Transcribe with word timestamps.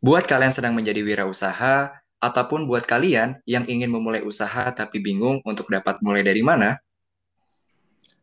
Buat 0.00 0.24
kalian 0.24 0.48
sedang 0.48 0.72
menjadi 0.72 1.04
wirausaha, 1.04 1.92
ataupun 2.24 2.64
buat 2.64 2.88
kalian 2.88 3.36
yang 3.44 3.68
ingin 3.68 3.92
memulai 3.92 4.24
usaha 4.24 4.72
tapi 4.72 4.96
bingung 4.96 5.44
untuk 5.44 5.68
dapat 5.68 6.00
mulai 6.00 6.24
dari 6.24 6.40
mana, 6.40 6.80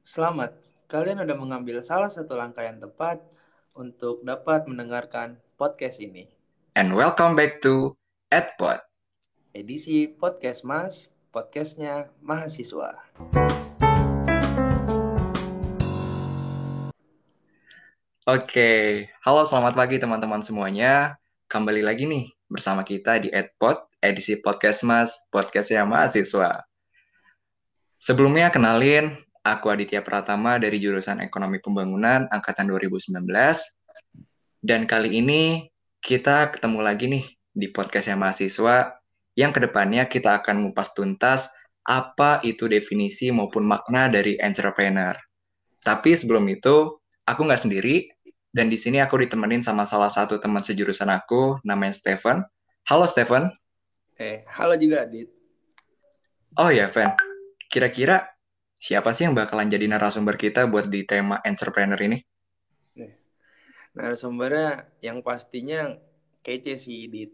Selamat, 0.01 0.57
kalian 0.89 1.21
sudah 1.21 1.37
mengambil 1.37 1.77
salah 1.85 2.09
satu 2.09 2.33
langkah 2.33 2.65
yang 2.65 2.81
tepat 2.81 3.21
untuk 3.77 4.25
dapat 4.25 4.65
mendengarkan 4.65 5.37
podcast 5.53 6.01
ini. 6.01 6.25
and 6.73 6.97
welcome 6.97 7.37
back 7.37 7.61
to 7.61 7.93
EdPod. 8.33 8.81
Edisi 9.53 10.09
Podcast 10.09 10.65
Mas, 10.65 11.13
podcastnya 11.29 12.09
mahasiswa. 12.25 13.05
Oke, 18.25 19.05
halo 19.21 19.45
selamat 19.45 19.77
pagi 19.77 20.01
teman-teman 20.01 20.41
semuanya. 20.41 21.21
Kembali 21.47 21.79
lagi 21.79 22.03
nih 22.03 22.27
bersama 22.51 22.83
kita 22.83 23.23
di 23.23 23.31
EdPod, 23.31 24.03
edisi 24.03 24.35
podcast 24.43 24.83
Mas, 24.83 25.15
podcastnya 25.31 25.87
mahasiswa. 25.87 26.67
Sebelumnya 27.95 28.51
kenalin, 28.51 29.15
aku 29.47 29.71
Aditya 29.71 30.03
Pratama 30.03 30.59
dari 30.59 30.75
jurusan 30.75 31.23
Ekonomi 31.23 31.63
Pembangunan 31.63 32.27
Angkatan 32.35 32.67
2019. 32.67 33.31
Dan 34.59 34.91
kali 34.91 35.23
ini 35.23 35.71
kita 36.03 36.51
ketemu 36.51 36.83
lagi 36.83 37.07
nih 37.07 37.23
di 37.55 37.71
podcastnya 37.71 38.19
mahasiswa 38.19 38.99
yang 39.39 39.55
ke 39.55 39.63
depannya 39.63 40.03
kita 40.11 40.43
akan 40.43 40.67
ngupas 40.67 40.91
tuntas 40.99 41.47
apa 41.87 42.43
itu 42.43 42.67
definisi 42.67 43.31
maupun 43.31 43.63
makna 43.63 44.11
dari 44.11 44.35
entrepreneur. 44.35 45.15
Tapi 45.79 46.11
sebelum 46.11 46.43
itu, 46.51 46.91
aku 47.23 47.39
nggak 47.47 47.63
sendiri, 47.63 48.11
dan 48.57 48.73
di 48.73 48.77
sini 48.81 48.97
aku 48.97 49.21
ditemenin 49.21 49.61
sama 49.61 49.85
salah 49.85 50.09
satu 50.09 50.41
teman 50.41 50.65
sejurusan 50.65 51.13
aku, 51.13 51.61
namanya 51.61 51.93
Stephen. 51.93 52.41
Halo 52.89 53.05
Stephen. 53.05 53.53
Eh, 54.17 54.41
halo 54.49 54.73
juga 54.81 55.05
Adit. 55.05 55.29
Oh 56.57 56.73
ya, 56.73 56.89
Fen. 56.89 57.13
Kira-kira 57.69 58.25
siapa 58.73 59.13
sih 59.13 59.29
yang 59.29 59.37
bakalan 59.37 59.69
jadi 59.69 59.85
narasumber 59.85 60.41
kita 60.41 60.65
buat 60.65 60.89
di 60.89 61.05
tema 61.05 61.37
entrepreneur 61.45 62.01
ini? 62.01 62.17
Nah, 63.93 64.17
sumbernya 64.17 64.89
yang 65.05 65.21
pastinya 65.21 65.93
kece 66.41 66.81
sih, 66.81 67.05
Dit. 67.13 67.29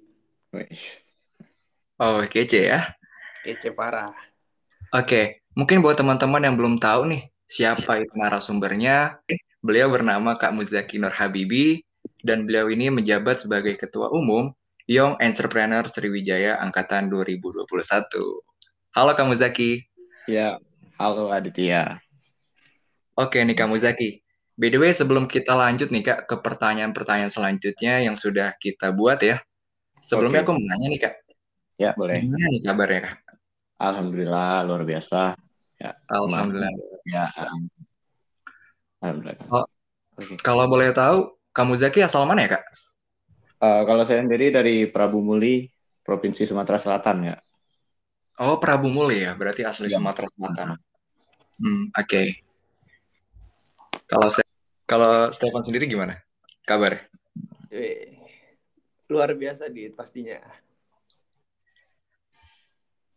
Oh, 2.03 2.19
kece 2.27 2.67
ya. 2.67 2.91
Kece 3.47 3.71
parah. 3.71 4.11
Oke, 4.91 5.39
mungkin 5.55 5.79
buat 5.79 5.95
teman-teman 5.95 6.43
yang 6.43 6.59
belum 6.59 6.83
tahu 6.83 7.07
nih, 7.15 7.31
siapa 7.47 8.03
itu 8.03 8.11
narasumbernya, 8.19 9.23
beliau 9.63 9.87
bernama 9.87 10.35
Kak 10.35 10.51
Muzaki 10.51 10.99
Nur 10.99 11.15
Habibi, 11.15 11.87
dan 12.19 12.43
beliau 12.43 12.67
ini 12.67 12.91
menjabat 12.91 13.47
sebagai 13.47 13.79
Ketua 13.79 14.11
Umum 14.11 14.51
Young 14.91 15.15
Entrepreneur 15.23 15.87
Sriwijaya 15.87 16.59
Angkatan 16.59 17.07
2021. 17.07 17.63
Halo 18.91 19.11
Kak 19.15 19.23
Muzaki. 19.23 19.87
Ya, 20.27 20.59
halo 20.99 21.31
Aditya. 21.31 22.03
Oke 23.15 23.39
nih 23.39 23.55
Kak 23.55 23.71
Muzaki. 23.71 24.19
By 24.59 24.67
the 24.67 24.83
way, 24.83 24.91
sebelum 24.91 25.31
kita 25.31 25.55
lanjut 25.55 25.89
nih 25.95 26.03
Kak 26.03 26.19
ke 26.27 26.35
pertanyaan-pertanyaan 26.43 27.31
selanjutnya 27.31 28.03
yang 28.03 28.19
sudah 28.19 28.51
kita 28.59 28.91
buat 28.91 29.23
ya. 29.23 29.39
Sebelumnya 30.03 30.43
Oke. 30.43 30.51
aku 30.51 30.59
mau 30.59 30.65
nanya 30.75 30.87
nih 30.91 31.01
Kak, 31.07 31.15
Ya, 31.79 31.95
boleh. 31.95 32.19
gimana 32.19 32.45
nih 32.51 32.61
kabarnya 32.67 33.01
Kak? 33.07 33.15
Alhamdulillah, 33.79 34.67
luar 34.67 34.83
biasa. 34.83 35.39
Ya, 35.79 35.95
Alhamdulillah. 36.11 36.69
Ya. 37.07 37.23
Alhamdulillah. 39.03 39.37
Oh. 39.51 39.67
Oke. 40.13 40.39
Kalau 40.39 40.65
boleh 40.69 40.93
tahu, 40.95 41.35
Kak 41.51 41.65
Muzaki 41.67 41.99
asal 42.05 42.23
mana 42.23 42.45
ya 42.47 42.55
Kak? 42.55 42.63
Eh, 43.63 43.81
kalau 43.83 44.03
saya 44.07 44.23
sendiri 44.23 44.53
dari 44.53 44.87
Prabu 44.87 45.19
Muli, 45.19 45.67
Provinsi 46.03 46.47
Sumatera 46.47 46.79
Selatan 46.79 47.33
ya. 47.33 47.35
Oh, 48.41 48.57
Prabu 48.57 48.87
Muli 48.89 49.23
ya, 49.23 49.35
berarti 49.35 49.63
asli 49.67 49.91
Ya. 49.91 49.97
Sumatera 49.99 50.27
Selatan. 50.31 50.67
Hmm, 51.59 51.83
oke. 51.93 52.21
Kalau 54.09 54.27
saya, 54.29 54.49
kalau 54.85 55.31
Stefan 55.31 55.63
sendiri 55.63 55.87
gimana? 55.87 56.19
Kabar? 56.65 56.97
Eh, 57.73 58.19
luar 59.09 59.33
biasa, 59.33 59.69
Dit, 59.69 59.97
pastinya. 59.97 60.37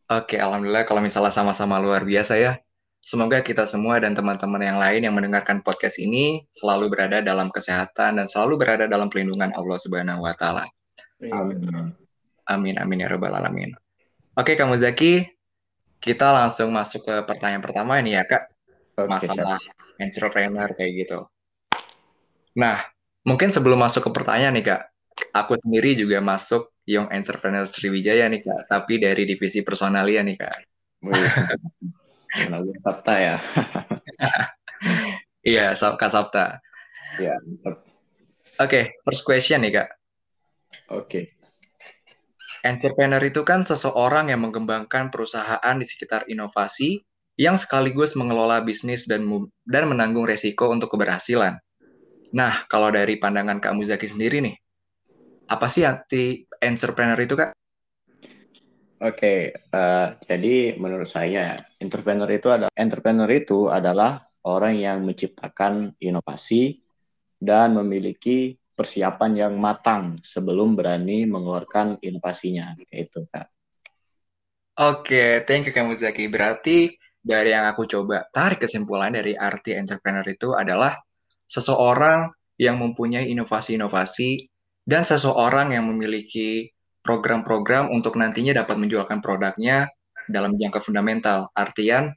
Oke, 0.07 0.39
alhamdulillah 0.39 0.87
kalau 0.87 1.03
misalnya 1.03 1.35
sama-sama 1.35 1.83
luar 1.83 2.07
biasa 2.07 2.39
ya. 2.39 2.63
Semoga 3.07 3.39
kita 3.39 3.71
semua 3.71 4.03
dan 4.03 4.19
teman-teman 4.19 4.59
yang 4.59 4.83
lain 4.83 5.07
yang 5.07 5.15
mendengarkan 5.15 5.63
podcast 5.63 6.03
ini 6.03 6.43
selalu 6.51 6.91
berada 6.91 7.23
dalam 7.23 7.55
kesehatan 7.55 8.19
dan 8.19 8.27
selalu 8.27 8.59
berada 8.59 8.91
dalam 8.91 9.07
pelindungan 9.07 9.55
Allah 9.55 9.79
Subhanahu 9.79 10.27
wa 10.27 10.35
taala. 10.35 10.67
Amin. 11.31 11.95
Amin 12.51 12.75
amin 12.83 12.99
ya 12.99 13.07
rabbal 13.07 13.31
alamin. 13.31 13.79
Oke, 14.35 14.59
Kak 14.59 14.67
Muzaki, 14.67 15.23
kita 16.03 16.35
langsung 16.35 16.75
masuk 16.75 17.07
ke 17.07 17.15
pertanyaan 17.31 17.63
pertama 17.63 17.95
ini 18.03 18.19
ya, 18.19 18.27
Kak. 18.27 18.51
Masalah 19.07 19.63
entrepreneur 20.03 20.67
kayak 20.75 21.07
gitu. 21.07 21.31
Nah, 22.59 22.91
mungkin 23.23 23.55
sebelum 23.55 23.87
masuk 23.87 24.03
ke 24.03 24.11
pertanyaan 24.11 24.59
nih 24.59 24.67
Kak, 24.67 24.83
aku 25.31 25.55
sendiri 25.63 25.95
juga 25.95 26.19
masuk 26.19 26.75
Young 26.91 27.15
Entrepreneur 27.15 27.71
Sriwijaya 27.71 28.27
nih 28.27 28.43
Kak, 28.43 28.67
tapi 28.67 28.99
dari 28.99 29.31
divisi 29.31 29.63
personalia 29.63 30.27
nih 30.27 30.37
Kak. 30.43 30.59
Kenal 32.37 32.61
gue 32.69 32.77
Sabta 32.77 33.15
ya. 33.17 33.37
Iya, 35.47 35.79
Kak 35.79 36.11
Sabta. 36.11 36.59
Ya, 37.23 37.39
mantap. 37.47 37.87
Oke, 38.59 38.99
first 39.07 39.23
question 39.23 39.63
nih 39.63 39.79
Kak. 39.79 39.89
Oke. 40.91 41.31
Entrepreneur 42.67 43.23
itu 43.23 43.47
kan 43.47 43.63
seseorang 43.63 44.35
yang 44.35 44.43
mengembangkan 44.43 45.07
perusahaan 45.07 45.77
di 45.79 45.87
sekitar 45.87 46.27
inovasi 46.27 46.99
yang 47.39 47.55
sekaligus 47.55 48.19
mengelola 48.19 48.59
bisnis 48.67 49.07
dan 49.07 49.23
dan 49.63 49.87
menanggung 49.87 50.27
resiko 50.27 50.67
untuk 50.67 50.99
keberhasilan. 50.99 51.63
Nah, 52.35 52.67
kalau 52.67 52.91
dari 52.91 53.23
pandangan 53.23 53.63
Kak 53.63 53.71
Muzaki 53.79 54.11
sendiri 54.11 54.43
nih, 54.43 54.57
apa 55.47 55.71
sih 55.71 55.87
arti 55.87 56.43
entrepreneur 56.59 57.19
itu 57.23 57.39
Kak? 57.39 57.55
Oke, 58.97 59.53
eh, 59.53 60.09
jadi 60.25 60.81
menurut 60.81 61.05
saya 61.05 61.53
entrepreneur 61.77 62.29
itu 62.33 62.49
ada 62.49 62.67
entrepreneur 62.73 63.29
itu 63.29 63.69
adalah 63.69 64.25
orang 64.49 64.81
yang 64.81 65.05
menciptakan 65.05 65.93
inovasi 66.01 66.81
dan 67.37 67.77
memiliki 67.77 68.57
persiapan 68.73 69.33
yang 69.37 69.53
matang 69.61 70.17
sebelum 70.25 70.73
berani 70.73 71.29
mengeluarkan 71.29 72.01
inovasinya. 72.01 72.73
Itu 72.89 73.29
Kak. 73.29 73.53
Oke, 74.77 75.45
thank 75.45 75.69
you 75.69 75.73
Kak 75.73 75.89
Muzaki. 75.89 76.29
Berarti 76.29 76.93
dari 77.21 77.53
yang 77.53 77.69
aku 77.69 77.89
coba 77.89 78.29
tarik 78.33 78.65
kesimpulan 78.65 79.13
dari 79.13 79.37
arti 79.37 79.73
entrepreneur 79.77 80.25
itu 80.25 80.53
adalah 80.53 80.97
seseorang 81.49 82.33
yang 82.57 82.81
mempunyai 82.81 83.29
inovasi-inovasi 83.33 84.49
dan 84.85 85.05
seseorang 85.05 85.73
yang 85.77 85.89
memiliki 85.89 86.76
program-program 87.07 87.95
untuk 87.95 88.19
nantinya 88.19 88.67
dapat 88.67 88.77
menjualkan 88.83 89.23
produknya 89.23 89.87
dalam 90.27 90.59
jangka 90.59 90.83
fundamental. 90.83 91.49
Artian 91.55 92.11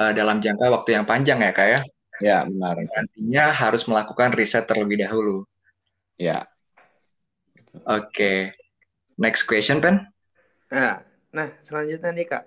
eh, 0.00 0.12
dalam 0.16 0.40
jangka 0.40 0.66
waktu 0.72 0.96
yang 0.96 1.04
panjang 1.04 1.44
ya 1.44 1.52
Kak 1.52 1.68
ya. 1.68 1.80
Ya, 2.20 2.38
benar. 2.48 2.76
Nantinya 2.80 3.52
harus 3.52 3.84
melakukan 3.84 4.32
riset 4.32 4.64
terlebih 4.68 5.00
dahulu. 5.00 5.44
Ya, 6.20 6.44
Oke. 7.86 8.54
Next 9.20 9.44
question, 9.46 9.78
Pen. 9.78 10.08
Nah, 10.72 11.02
nah, 11.30 11.48
selanjutnya 11.62 12.10
nih, 12.10 12.26
Kak. 12.26 12.44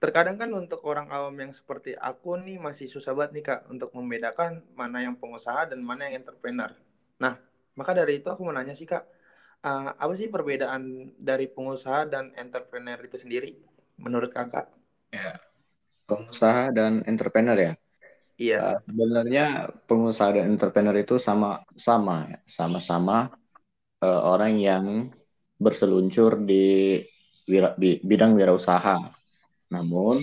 Terkadang 0.00 0.40
kan 0.40 0.48
untuk 0.56 0.80
orang 0.88 1.12
awam 1.12 1.36
yang 1.36 1.52
seperti 1.52 1.92
aku 1.92 2.40
nih 2.40 2.56
masih 2.56 2.88
susah 2.88 3.12
banget 3.12 3.30
nih, 3.36 3.44
Kak, 3.44 3.60
untuk 3.68 3.92
membedakan 3.92 4.64
mana 4.72 5.04
yang 5.04 5.14
pengusaha 5.14 5.68
dan 5.68 5.84
mana 5.84 6.08
yang 6.08 6.24
entrepreneur. 6.24 6.72
Nah, 7.20 7.36
maka 7.76 7.92
dari 7.92 8.18
itu 8.18 8.32
aku 8.32 8.40
mau 8.40 8.56
nanya 8.56 8.72
sih, 8.72 8.88
Kak, 8.88 9.04
eh, 9.64 9.88
apa 9.94 10.12
sih 10.16 10.28
perbedaan 10.28 11.12
dari 11.16 11.46
pengusaha 11.48 12.08
dan 12.08 12.32
entrepreneur 12.36 12.98
itu 13.04 13.16
sendiri 13.20 13.56
menurut 14.00 14.32
Kakak? 14.32 14.80
pengusaha 16.10 16.74
dan 16.74 17.06
entrepreneur 17.06 17.54
ya. 17.54 17.72
Iya. 18.40 18.56
Uh, 18.58 18.78
sebenarnya 18.88 19.46
pengusaha 19.86 20.34
dan 20.34 20.50
entrepreneur 20.50 20.96
itu 20.98 21.20
sama 21.22 21.62
sama 21.76 22.26
ya. 22.26 22.38
sama-sama 22.48 23.30
uh, 24.02 24.20
orang 24.26 24.58
yang 24.58 24.84
berseluncur 25.60 26.40
di 26.42 26.98
wira- 27.46 27.76
bi- 27.76 28.00
bidang 28.02 28.34
wirausaha. 28.34 28.96
Namun 29.70 30.18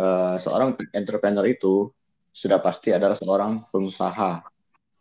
uh, 0.00 0.36
seorang 0.40 0.74
entrepreneur 0.90 1.44
itu 1.46 1.92
sudah 2.34 2.58
pasti 2.58 2.90
adalah 2.90 3.14
seorang 3.14 3.68
pengusaha. 3.68 4.42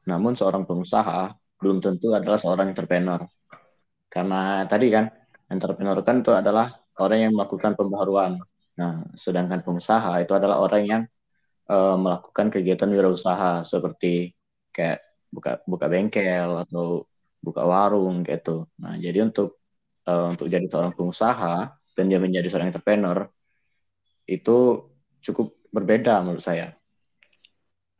Namun 0.05 0.35
seorang 0.37 0.67
pengusaha 0.67 1.33
belum 1.63 1.79
tentu 1.79 2.11
adalah 2.11 2.35
seorang 2.35 2.75
entrepreneur. 2.75 3.23
Karena 4.11 4.67
tadi 4.67 4.91
kan 4.91 5.07
entrepreneur 5.47 5.97
kan 6.03 6.19
itu 6.19 6.31
adalah 6.35 6.75
orang 6.99 7.19
yang 7.29 7.33
melakukan 7.33 7.73
pembaharuan. 7.79 8.43
Nah, 8.75 9.07
sedangkan 9.15 9.63
pengusaha 9.63 10.19
itu 10.19 10.33
adalah 10.35 10.59
orang 10.59 10.83
yang 10.83 11.01
uh, 11.71 11.95
melakukan 11.95 12.51
kegiatan 12.51 12.89
wirausaha 12.91 13.63
seperti 13.63 14.35
kayak 14.75 15.01
buka 15.33 15.61
buka 15.65 15.85
bengkel 15.89 16.67
atau 16.67 17.07
buka 17.41 17.61
warung 17.65 18.21
gitu. 18.27 18.69
Nah, 18.77 18.99
jadi 18.99 19.25
untuk 19.25 19.63
uh, 20.05 20.33
untuk 20.33 20.51
jadi 20.51 20.65
seorang 20.69 20.93
pengusaha 20.93 21.73
dan 21.93 22.05
dia 22.09 22.19
menjadi 22.21 22.47
seorang 22.49 22.69
entrepreneur 22.73 23.29
itu 24.25 24.89
cukup 25.23 25.53
berbeda 25.73 26.21
menurut 26.23 26.43
saya. 26.43 26.75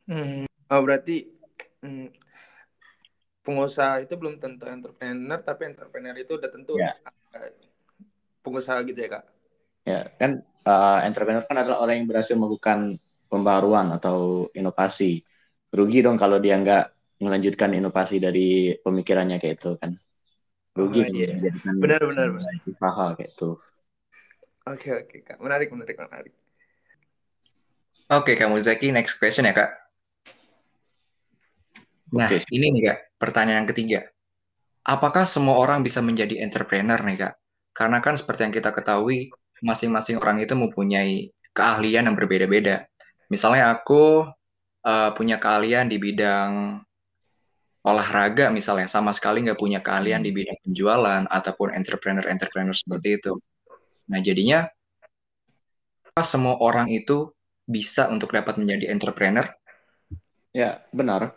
Hmm. 0.08 0.44
Oh, 0.68 0.80
berarti 0.84 1.28
hmm, 1.84 2.08
pengusaha 3.44 4.00
itu 4.00 4.16
belum 4.16 4.40
tentu 4.40 4.64
entrepreneur, 4.64 5.38
tapi 5.44 5.62
entrepreneur 5.68 6.16
itu 6.16 6.32
udah 6.40 6.50
tentu 6.50 6.80
ya. 6.80 6.96
pengusaha 8.40 8.80
gitu 8.88 8.98
ya 8.98 9.08
kak? 9.20 9.24
Ya 9.84 10.00
kan 10.16 10.40
uh, 10.64 10.98
entrepreneur 11.04 11.44
kan 11.44 11.60
adalah 11.60 11.84
orang 11.84 12.02
yang 12.02 12.08
berhasil 12.08 12.34
melakukan 12.34 12.96
pembaruan 13.28 13.92
atau 13.92 14.48
inovasi. 14.56 15.20
Rugi 15.70 16.00
dong 16.00 16.16
kalau 16.16 16.40
dia 16.40 16.56
nggak 16.56 16.84
melanjutkan 17.20 17.76
inovasi 17.76 18.18
dari 18.18 18.72
pemikirannya 18.80 19.36
kayak 19.36 19.60
itu 19.60 19.76
kan. 19.76 19.92
Rugi 20.74 21.00
oh, 21.04 21.06
iya. 21.12 21.52
benar 21.78 22.02
benar 22.02 22.34
usaha 22.66 23.06
kayak 23.14 23.30
itu. 23.36 23.60
Oke 24.64 24.88
oke 24.90 25.16
kak, 25.20 25.38
menarik 25.38 25.68
menarik 25.68 25.96
menarik. 26.00 26.34
Oke 28.08 28.32
kamu 28.36 28.56
Zaki, 28.58 28.88
next 28.90 29.20
question 29.20 29.44
ya 29.44 29.52
kak. 29.52 29.70
Nah 32.14 32.30
okay. 32.30 32.40
ini 32.54 32.70
nih 32.72 32.82
kak, 32.90 32.98
pertanyaan 33.24 33.64
ketiga. 33.64 34.04
Apakah 34.84 35.24
semua 35.24 35.56
orang 35.56 35.80
bisa 35.80 36.04
menjadi 36.04 36.44
entrepreneur 36.44 37.00
nih 37.00 37.16
kak? 37.16 37.34
Karena 37.72 38.04
kan 38.04 38.20
seperti 38.20 38.44
yang 38.44 38.52
kita 38.52 38.68
ketahui, 38.68 39.32
masing-masing 39.64 40.20
orang 40.20 40.44
itu 40.44 40.52
mempunyai 40.52 41.32
keahlian 41.56 42.04
yang 42.04 42.16
berbeda-beda. 42.20 42.84
Misalnya 43.32 43.72
aku 43.72 44.28
uh, 44.84 45.10
punya 45.16 45.40
keahlian 45.40 45.88
di 45.88 45.96
bidang 45.96 46.84
olahraga 47.84 48.52
misalnya, 48.52 48.84
sama 48.92 49.16
sekali 49.16 49.40
nggak 49.40 49.56
punya 49.56 49.80
keahlian 49.80 50.20
di 50.20 50.32
bidang 50.36 50.60
penjualan 50.60 51.24
ataupun 51.24 51.72
entrepreneur-entrepreneur 51.72 52.76
seperti 52.76 53.08
itu. 53.16 53.32
Nah 54.12 54.20
jadinya 54.20 54.68
semua 56.20 56.60
orang 56.60 56.92
itu 56.92 57.32
bisa 57.64 58.12
untuk 58.12 58.36
dapat 58.36 58.60
menjadi 58.60 58.92
entrepreneur? 58.92 59.48
Ya 60.54 60.84
benar, 60.94 61.34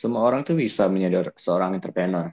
semua 0.00 0.20
orang 0.22 0.40
tuh 0.46 0.54
bisa 0.54 0.86
menjadi 0.86 1.34
seorang 1.34 1.70
entrepreneur. 1.74 2.30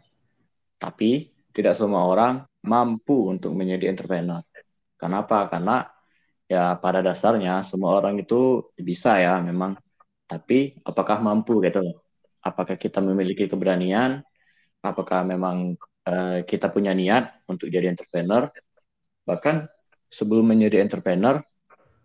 Tapi 0.77 1.33
tidak 1.49 1.73
semua 1.73 2.05
orang 2.05 2.33
mampu 2.61 3.33
untuk 3.33 3.57
menjadi 3.57 3.89
entrepreneur. 3.89 4.45
Kenapa? 5.01 5.49
Karena 5.49 5.81
ya 6.45 6.77
pada 6.77 7.01
dasarnya 7.01 7.65
semua 7.65 7.97
orang 7.97 8.21
itu 8.21 8.69
bisa 8.77 9.17
ya 9.17 9.41
memang. 9.41 9.73
Tapi 10.29 10.77
apakah 10.85 11.17
mampu 11.25 11.57
gitu? 11.65 11.81
Apakah 12.45 12.77
kita 12.77 13.01
memiliki 13.01 13.49
keberanian? 13.49 14.21
Apakah 14.85 15.25
memang 15.25 15.73
uh, 16.05 16.45
kita 16.45 16.69
punya 16.69 16.93
niat 16.93 17.23
untuk 17.49 17.73
jadi 17.73 17.89
entrepreneur? 17.89 18.53
Bahkan 19.25 19.55
sebelum 20.09 20.45
menjadi 20.53 20.85
entrepreneur, 20.85 21.41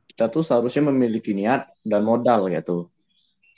kita 0.08 0.32
tuh 0.32 0.40
seharusnya 0.40 0.88
memiliki 0.88 1.36
niat 1.36 1.68
dan 1.84 2.00
modal 2.00 2.48
gitu. 2.48 2.88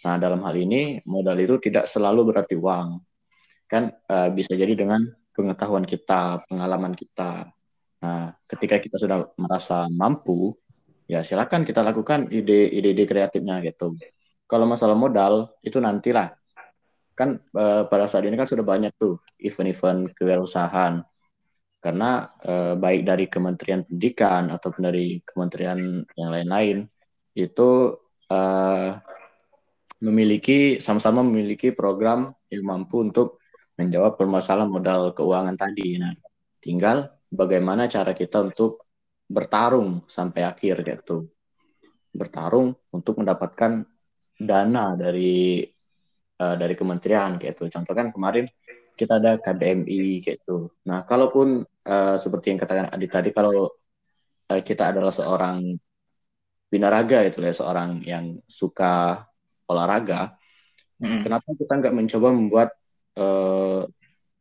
Nah, 0.03 0.17
dalam 0.19 0.43
hal 0.43 0.55
ini 0.59 0.99
modal 1.07 1.39
itu 1.39 1.59
tidak 1.63 1.87
selalu 1.87 2.35
berarti 2.35 2.59
uang. 2.59 2.99
Kan 3.71 3.89
uh, 3.89 4.29
bisa 4.35 4.53
jadi 4.59 4.75
dengan 4.75 5.07
pengetahuan 5.33 5.87
kita, 5.87 6.43
pengalaman 6.51 6.93
kita, 6.93 7.49
Nah, 8.03 8.35
ketika 8.51 8.83
kita 8.83 8.99
sudah 8.99 9.31
merasa 9.39 9.87
mampu, 9.87 10.59
ya 11.07 11.23
silakan 11.23 11.63
kita 11.63 11.87
lakukan 11.87 12.27
ide-ide 12.35 13.07
kreatifnya 13.07 13.63
gitu. 13.63 13.95
Kalau 14.51 14.67
masalah 14.67 14.99
modal 14.99 15.55
itu 15.63 15.79
nantilah. 15.79 16.35
Kan 17.15 17.39
uh, 17.55 17.87
pada 17.87 18.11
saat 18.11 18.27
ini 18.27 18.35
kan 18.35 18.51
sudah 18.51 18.67
banyak 18.67 18.91
tuh 18.99 19.23
event-event 19.39 20.11
kewirausahaan. 20.19 21.07
Karena 21.79 22.27
uh, 22.43 22.75
baik 22.75 23.07
dari 23.07 23.27
Kementerian 23.31 23.87
Pendidikan 23.87 24.51
ataupun 24.51 24.83
dari 24.83 25.19
kementerian 25.23 26.03
yang 26.19 26.31
lain-lain 26.31 26.87
itu 27.39 27.99
uh, 28.31 28.91
memiliki 30.03 30.83
sama-sama 30.83 31.23
memiliki 31.23 31.71
program 31.71 32.35
yang 32.51 32.67
mampu 32.67 33.07
untuk 33.07 33.39
menjawab 33.79 34.19
permasalahan 34.19 34.69
modal 34.69 35.15
keuangan 35.15 35.55
tadi. 35.55 35.97
Nah, 35.97 36.13
tinggal 36.59 37.23
bagaimana 37.31 37.87
cara 37.87 38.13
kita 38.13 38.43
untuk 38.43 38.83
bertarung 39.31 40.05
sampai 40.11 40.43
akhir 40.43 40.83
gitu. 40.83 41.31
Bertarung 42.13 42.75
untuk 42.93 43.23
mendapatkan 43.23 43.87
dana 44.37 44.99
dari 44.99 45.63
uh, 46.43 46.55
dari 46.59 46.75
kementerian 46.75 47.39
gitu. 47.39 47.71
Contoh 47.71 47.95
kan 47.95 48.11
kemarin 48.11 48.45
kita 48.93 49.23
ada 49.23 49.41
KBMI 49.41 50.21
gitu. 50.21 50.69
Nah, 50.91 51.07
kalaupun 51.07 51.65
uh, 51.65 52.17
seperti 52.19 52.53
yang 52.53 52.61
katakan 52.61 52.93
Adi 52.93 53.07
tadi 53.09 53.31
kalau 53.33 53.71
uh, 54.51 54.61
kita 54.61 54.93
adalah 54.93 55.15
seorang 55.15 55.73
binaraga 56.69 57.25
itu 57.25 57.41
ya, 57.41 57.55
seorang 57.57 58.05
yang 58.05 58.37
suka 58.45 59.25
olahraga, 59.69 60.35
hmm. 60.99 61.23
kenapa 61.23 61.49
kita 61.55 61.73
nggak 61.79 61.95
mencoba 61.95 62.29
membuat 62.35 62.69
uh, 63.19 63.87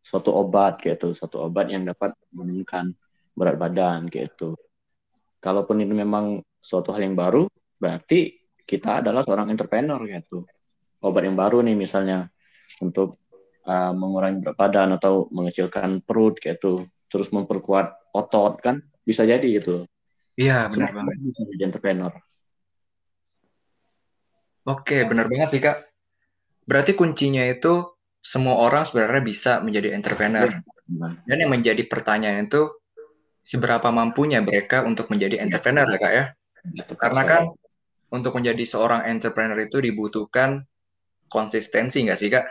suatu 0.02 0.34
obat 0.34 0.82
gitu, 0.82 1.14
satu 1.14 1.46
obat 1.46 1.70
yang 1.70 1.86
dapat 1.86 2.18
menurunkan 2.34 2.92
berat 3.38 3.58
badan 3.62 4.10
gitu. 4.10 4.58
Kalaupun 5.42 5.82
ini 5.82 5.94
memang 5.94 6.42
suatu 6.62 6.94
hal 6.94 7.06
yang 7.06 7.18
baru, 7.18 7.46
berarti 7.78 8.38
kita 8.66 9.02
adalah 9.02 9.26
seorang 9.26 9.50
entrepreneur 9.50 10.02
gitu. 10.06 10.46
Obat 11.02 11.26
yang 11.26 11.38
baru 11.38 11.66
nih 11.66 11.74
misalnya 11.74 12.30
untuk 12.82 13.22
uh, 13.66 13.94
mengurangi 13.94 14.42
berat 14.42 14.58
badan 14.58 14.90
atau 14.98 15.26
mengecilkan 15.34 16.02
perut 16.06 16.38
gitu, 16.38 16.86
terus 17.10 17.34
memperkuat 17.34 18.14
otot 18.14 18.62
kan 18.62 18.82
bisa 19.02 19.26
jadi 19.26 19.44
gitu. 19.62 19.86
Iya, 20.38 20.70
benar 20.72 20.94
banget. 20.94 21.16
Bisa 21.22 21.42
jadi 21.50 21.70
entrepreneur. 21.70 22.14
Oke, 24.68 25.04
benar 25.10 25.26
banget 25.26 25.50
sih 25.58 25.62
Kak. 25.62 25.82
Berarti 26.70 26.94
kuncinya 26.94 27.42
itu 27.46 27.90
semua 28.22 28.62
orang 28.62 28.86
sebenarnya 28.86 29.26
bisa 29.26 29.52
menjadi 29.66 29.98
entrepreneur. 29.98 30.48
Ya, 30.48 30.62
Dan 31.26 31.38
yang 31.42 31.52
menjadi 31.52 31.84
pertanyaan 31.90 32.46
itu 32.46 32.70
seberapa 33.42 33.90
mampunya 33.90 34.40
mereka 34.40 34.86
untuk 34.86 35.10
menjadi 35.10 35.42
entrepreneur 35.42 35.90
ya 35.90 35.98
kak 35.98 36.14
ya? 36.14 36.26
Karena 37.02 37.22
kan 37.26 37.44
untuk 38.14 38.38
menjadi 38.38 38.62
seorang 38.62 39.10
entrepreneur 39.10 39.58
itu 39.58 39.82
dibutuhkan 39.82 40.62
konsistensi 41.26 42.06
nggak 42.06 42.20
sih 42.20 42.30
kak? 42.30 42.46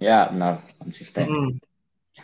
Ya 0.00 0.32
benar 0.32 0.64
konsisten. 0.80 1.28
Hmm. 1.28 1.50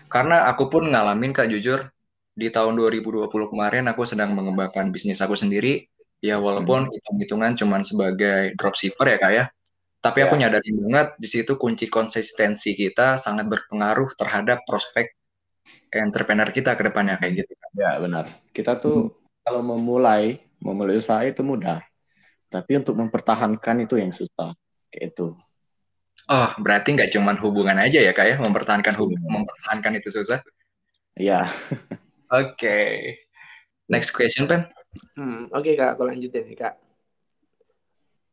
Karena 0.08 0.48
aku 0.48 0.72
pun 0.72 0.88
ngalamin 0.88 1.36
kak 1.36 1.52
jujur 1.52 1.92
di 2.32 2.48
tahun 2.48 2.79
2020 2.79 3.29
kemarin 3.29 3.84
aku 3.93 4.08
sedang 4.08 4.32
mengembangkan 4.32 4.88
bisnis 4.88 5.20
aku 5.20 5.36
sendiri. 5.36 5.84
Ya 6.19 6.37
walaupun 6.43 6.91
hmm. 6.91 6.94
hitung-hitungan 6.98 7.53
cuma 7.55 7.79
sebagai 7.87 8.55
dropshipper 8.58 9.06
ya 9.15 9.19
kak 9.19 9.32
ya. 9.32 9.44
Tapi 9.98 10.19
aku 10.22 10.39
ya. 10.39 10.46
nyadarin 10.46 10.79
banget 10.87 11.08
di 11.19 11.29
situ 11.31 11.58
kunci 11.58 11.91
konsistensi 11.91 12.75
kita 12.75 13.19
sangat 13.19 13.51
berpengaruh 13.51 14.15
terhadap 14.15 14.63
prospek 14.67 15.10
entrepreneur 15.91 16.48
kita 16.51 16.75
ke 16.79 16.82
depannya 16.87 17.19
kayak 17.19 17.44
gitu. 17.44 17.53
Ya 17.75 17.98
benar. 17.98 18.27
Kita 18.51 18.79
tuh 18.79 19.10
hmm. 19.10 19.43
kalau 19.46 19.63
memulai 19.63 20.43
memulai 20.58 20.98
usaha 20.98 21.22
itu 21.22 21.43
mudah, 21.46 21.82
tapi 22.51 22.79
untuk 22.79 22.98
mempertahankan 22.98 23.87
itu 23.87 23.94
yang 23.98 24.10
susah 24.10 24.55
kayak 24.91 25.15
itu. 25.15 25.39
Oh, 26.29 26.51
berarti 26.60 26.93
nggak 26.93 27.15
cuma 27.15 27.32
hubungan 27.41 27.79
aja 27.79 28.03
ya 28.03 28.13
kak 28.13 28.27
ya 28.27 28.37
mempertahankan 28.43 28.94
hubungan, 28.98 29.22
hmm. 29.22 29.34
mempertahankan 29.43 30.03
itu 30.03 30.10
susah? 30.10 30.43
Iya. 31.15 31.46
Oke. 32.31 32.55
okay. 32.55 32.89
Next 33.89 34.13
question, 34.13 34.44
Pen. 34.44 34.69
Hmm, 34.96 35.52
Oke 35.52 35.72
okay, 35.72 35.74
kak, 35.76 35.98
aku 35.98 36.02
lanjutin 36.08 36.48
nih 36.48 36.56
kak. 36.56 36.74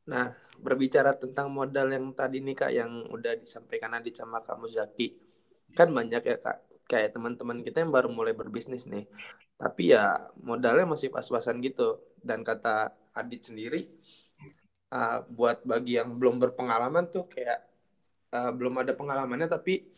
Nah, 0.05 0.31
berbicara 0.61 1.11
tentang 1.17 1.51
modal 1.51 1.91
yang 1.91 2.13
tadi 2.15 2.39
nih 2.39 2.55
kak 2.55 2.71
yang 2.71 2.91
udah 3.11 3.33
disampaikan 3.41 3.91
Adit 3.97 4.15
sama 4.15 4.39
kamu 4.45 4.71
Zaki 4.71 5.07
kan 5.75 5.91
banyak 5.91 6.23
ya 6.23 6.37
kak. 6.39 6.57
Kayak 6.85 7.17
teman-teman 7.17 7.65
kita 7.65 7.81
yang 7.81 7.91
baru 7.91 8.07
mulai 8.13 8.37
berbisnis 8.37 8.85
nih. 8.85 9.09
Tapi 9.57 9.97
ya 9.97 10.29
modalnya 10.45 10.85
masih 10.85 11.09
pas-pasan 11.09 11.59
gitu. 11.65 11.99
Dan 12.21 12.45
kata 12.45 12.93
Adit 13.17 13.49
sendiri 13.49 13.89
uh, 14.93 15.25
buat 15.27 15.65
bagi 15.65 15.97
yang 15.99 16.15
belum 16.15 16.37
berpengalaman 16.39 17.09
tuh 17.09 17.25
kayak 17.27 17.59
uh, 18.31 18.51
belum 18.53 18.85
ada 18.85 18.93
pengalamannya 18.93 19.49
tapi 19.49 19.89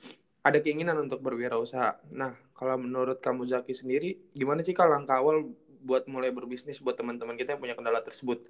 ada 0.42 0.64
keinginan 0.64 0.96
untuk 1.04 1.20
berwirausaha. 1.20 2.16
Nah 2.16 2.32
kalau 2.56 2.80
menurut 2.80 3.20
kamu 3.20 3.44
Zaki 3.46 3.76
sendiri 3.76 4.32
gimana 4.32 4.64
sih 4.64 4.72
kak 4.72 4.88
langkah 4.88 5.20
awal 5.20 5.44
buat 5.82 6.10
mulai 6.10 6.34
berbisnis 6.34 6.82
buat 6.82 6.98
teman-teman 6.98 7.38
kita 7.38 7.56
yang 7.56 7.62
punya 7.62 7.76
kendala 7.78 8.02
tersebut. 8.02 8.50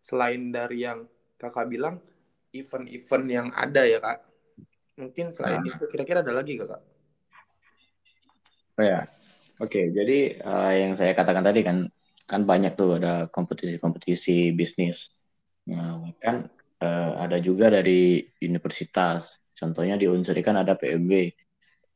Selain 0.00 0.40
dari 0.50 0.86
yang 0.86 1.04
kakak 1.36 1.68
bilang 1.68 2.00
event-event 2.52 3.26
yang 3.30 3.46
ada 3.54 3.82
ya 3.86 3.98
kak. 4.02 4.18
Mungkin 4.98 5.32
selain 5.32 5.64
nah. 5.64 5.70
itu 5.72 5.84
kira-kira 5.88 6.20
ada 6.20 6.34
lagi 6.34 6.58
kak? 6.58 6.82
Oh 8.80 8.84
ya. 8.84 9.06
Oke 9.60 9.76
okay, 9.76 9.84
jadi 9.92 10.40
uh, 10.40 10.72
yang 10.72 10.92
saya 10.96 11.12
katakan 11.12 11.44
tadi 11.44 11.60
kan 11.60 11.84
kan 12.24 12.48
banyak 12.48 12.78
tuh 12.78 12.96
ada 12.96 13.28
kompetisi-kompetisi 13.28 14.56
bisnis. 14.56 15.12
Nah 15.68 16.00
kan 16.16 16.48
uh, 16.80 17.12
ada 17.20 17.36
juga 17.44 17.68
dari 17.68 18.24
universitas. 18.40 19.36
Contohnya 19.52 20.00
di 20.00 20.08
Unsri 20.08 20.40
kan 20.40 20.56
ada 20.56 20.72
PMB 20.80 21.12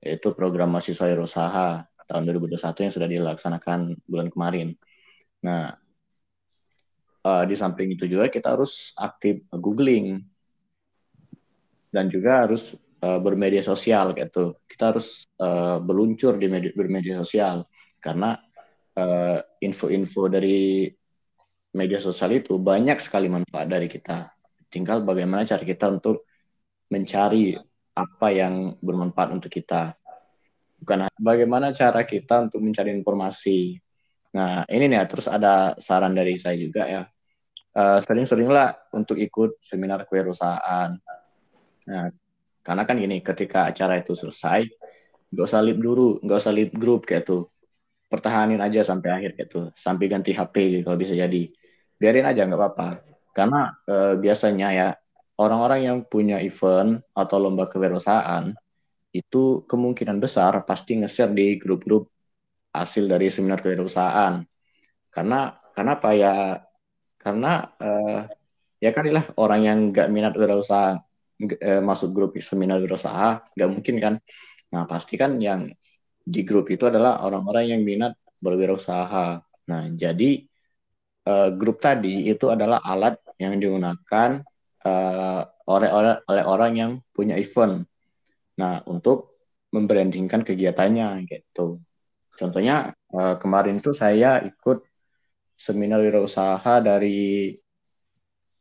yaitu 0.05 0.29
program 0.37 0.77
mahasiswa 0.77 1.09
wirausaha 1.09 1.89
tahun 2.07 2.29
2021 2.31 2.85
yang 2.85 2.95
sudah 2.95 3.09
dilaksanakan 3.09 3.79
bulan 4.05 4.29
kemarin. 4.31 4.69
Nah, 5.45 5.77
uh, 7.25 7.45
di 7.49 7.57
samping 7.57 7.97
itu 7.97 8.05
juga 8.09 8.29
kita 8.29 8.55
harus 8.57 8.93
aktif 8.97 9.45
googling 9.51 10.21
dan 11.89 12.11
juga 12.13 12.45
harus 12.45 12.77
uh, 13.01 13.19
bermedia 13.21 13.65
sosial 13.65 14.13
gitu. 14.13 14.61
Kita 14.69 14.95
harus 14.95 15.25
uh, 15.41 15.81
berluncur 15.81 16.37
di 16.37 16.47
media, 16.49 16.73
bermedia 16.77 17.17
sosial 17.19 17.65
karena 18.01 18.37
info-info 19.59 20.31
uh, 20.31 20.31
dari 20.31 20.87
media 21.75 21.99
sosial 21.99 22.39
itu 22.39 22.63
banyak 22.63 23.03
sekali 23.03 23.27
manfaat 23.27 23.67
dari 23.67 23.91
kita. 23.91 24.31
Tinggal 24.71 25.03
bagaimana 25.03 25.43
cara 25.43 25.67
kita 25.67 25.91
untuk 25.91 26.31
mencari 26.95 27.59
apa 27.95 28.29
yang 28.31 28.79
bermanfaat 28.79 29.35
untuk 29.35 29.51
kita. 29.51 29.99
Bukan 30.81 31.09
bagaimana 31.17 31.71
cara 31.71 32.03
kita 32.05 32.49
untuk 32.51 32.61
mencari 32.61 32.93
informasi. 32.93 33.79
Nah, 34.35 34.67
ini 34.67 34.91
nih 34.91 35.07
terus 35.07 35.31
ada 35.31 35.79
saran 35.79 36.13
dari 36.13 36.35
saya 36.35 36.59
juga 36.59 36.85
ya. 36.85 37.03
Uh, 37.75 37.99
sering-seringlah 38.03 38.95
untuk 38.95 39.19
ikut 39.19 39.59
seminar 39.59 40.07
kewirausahaan. 40.07 40.95
Nah, 41.91 42.07
karena 42.63 42.83
kan 42.87 42.97
gini, 42.97 43.19
ketika 43.19 43.69
acara 43.71 43.99
itu 43.99 44.15
selesai, 44.15 44.63
nggak 45.35 45.47
usah 45.47 45.61
lip 45.61 45.79
dulu, 45.83 46.23
nggak 46.23 46.39
usah 46.39 46.55
lip 46.55 46.71
grup 46.75 47.05
kayak 47.05 47.27
tuh. 47.27 47.51
Pertahanin 48.07 48.63
aja 48.63 48.87
sampai 48.87 49.11
akhir 49.11 49.31
kayak 49.35 49.49
tuh, 49.51 49.67
sampai 49.75 50.07
ganti 50.07 50.31
HP 50.31 50.87
kalau 50.87 50.95
bisa 50.95 51.19
jadi. 51.19 51.51
Biarin 51.99 52.27
aja 52.31 52.47
nggak 52.47 52.61
apa-apa. 52.61 52.89
Karena 53.35 53.75
uh, 53.91 54.15
biasanya 54.15 54.69
ya 54.71 54.89
orang-orang 55.39 55.81
yang 55.83 55.99
punya 56.07 56.39
event 56.39 57.03
atau 57.11 57.37
lomba 57.43 57.67
kewirausahaan 57.67 58.55
itu 59.15 59.63
kemungkinan 59.71 60.19
besar 60.19 60.53
pasti 60.67 60.99
nge-share 60.99 61.31
di 61.31 61.55
grup-grup 61.63 62.11
hasil 62.75 63.07
dari 63.07 63.31
seminar 63.31 63.63
kewirausahaan. 63.63 64.43
Karena 65.15 65.55
kenapa 65.77 66.11
ya? 66.13 66.59
Karena 67.23 67.63
uh, 67.79 68.27
ya 68.83 68.91
kan 68.91 69.07
lah 69.09 69.25
orang 69.39 69.61
yang 69.65 69.79
nggak 69.95 70.09
minat 70.11 70.35
wirausaha 70.35 70.99
uh, 70.99 71.83
masuk 71.83 72.11
grup 72.13 72.31
seminar 72.43 72.83
wirausaha 72.83 73.47
nggak 73.55 73.71
mungkin 73.71 73.97
kan. 74.03 74.15
Nah 74.75 74.85
pasti 74.91 75.15
kan 75.15 75.39
yang 75.39 75.71
di 76.25 76.41
grup 76.43 76.67
itu 76.75 76.91
adalah 76.91 77.23
orang-orang 77.23 77.79
yang 77.79 77.81
minat 77.87 78.19
berwirausaha. 78.43 79.41
Nah 79.71 79.83
jadi 79.95 80.43
uh, 81.31 81.49
grup 81.55 81.79
tadi 81.81 82.29
itu 82.29 82.51
adalah 82.51 82.83
alat 82.83 83.17
yang 83.39 83.57
digunakan 83.57 84.43
uh, 84.85 85.41
oleh, 85.65 85.91
oleh 85.91 86.15
oleh 86.29 86.45
orang 86.45 86.73
yang 86.77 86.91
punya 87.15 87.39
event. 87.41 87.87
Nah, 88.61 88.83
untuk 88.87 89.35
membrandingkan 89.75 90.47
kegiatannya 90.47 91.27
gitu. 91.27 91.83
Contohnya 92.39 92.95
uh, 93.11 93.35
kemarin 93.43 93.83
tuh 93.83 93.91
saya 93.91 94.39
ikut 94.47 94.87
seminar 95.59 95.99
wirausaha 96.03 96.79
dari 96.83 97.55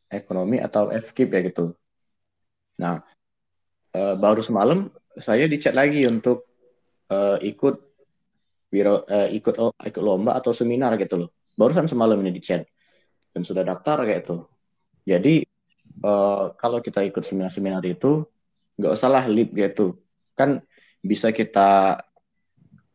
ekonomi 0.09 0.57
atau 0.57 0.89
FKIP 0.89 1.29
ya 1.29 1.41
gitu. 1.45 1.65
Nah, 2.81 3.01
uh, 3.93 4.15
baru 4.17 4.41
semalam 4.41 4.89
saya 5.17 5.45
dicat 5.45 5.77
lagi 5.77 6.05
untuk 6.09 6.49
uh, 7.13 7.37
ikut 7.41 7.75
wiro, 8.73 9.05
ikut 9.09 9.55
ikut 9.85 10.01
lomba 10.01 10.33
atau 10.33 10.49
seminar 10.49 10.97
gitu 10.97 11.21
loh. 11.21 11.29
Barusan 11.53 11.85
semalam 11.85 12.17
ini 12.25 12.33
dicat 12.33 12.65
dan 13.29 13.41
sudah 13.45 13.61
daftar 13.61 14.01
kayak 14.01 14.25
itu. 14.25 14.37
Jadi 15.05 15.45
kalau 16.57 16.81
kita 16.81 17.05
ikut 17.05 17.21
seminar-seminar 17.21 17.85
itu 17.85 18.25
nggak 18.79 18.93
usahlah 18.93 19.25
lip 19.29 19.53
gitu. 19.53 19.97
Kan 20.37 20.63
bisa 21.03 21.29
kita 21.29 21.99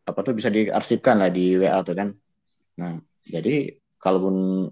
apa 0.09 0.21
tuh 0.25 0.33
bisa 0.33 0.49
diarsipkan 0.49 1.21
lah 1.21 1.31
di 1.31 1.57
WA 1.61 1.81
tuh 1.85 1.97
kan. 1.97 2.09
Nah 2.81 2.99
jadi 3.25 3.77
kalaupun 4.01 4.69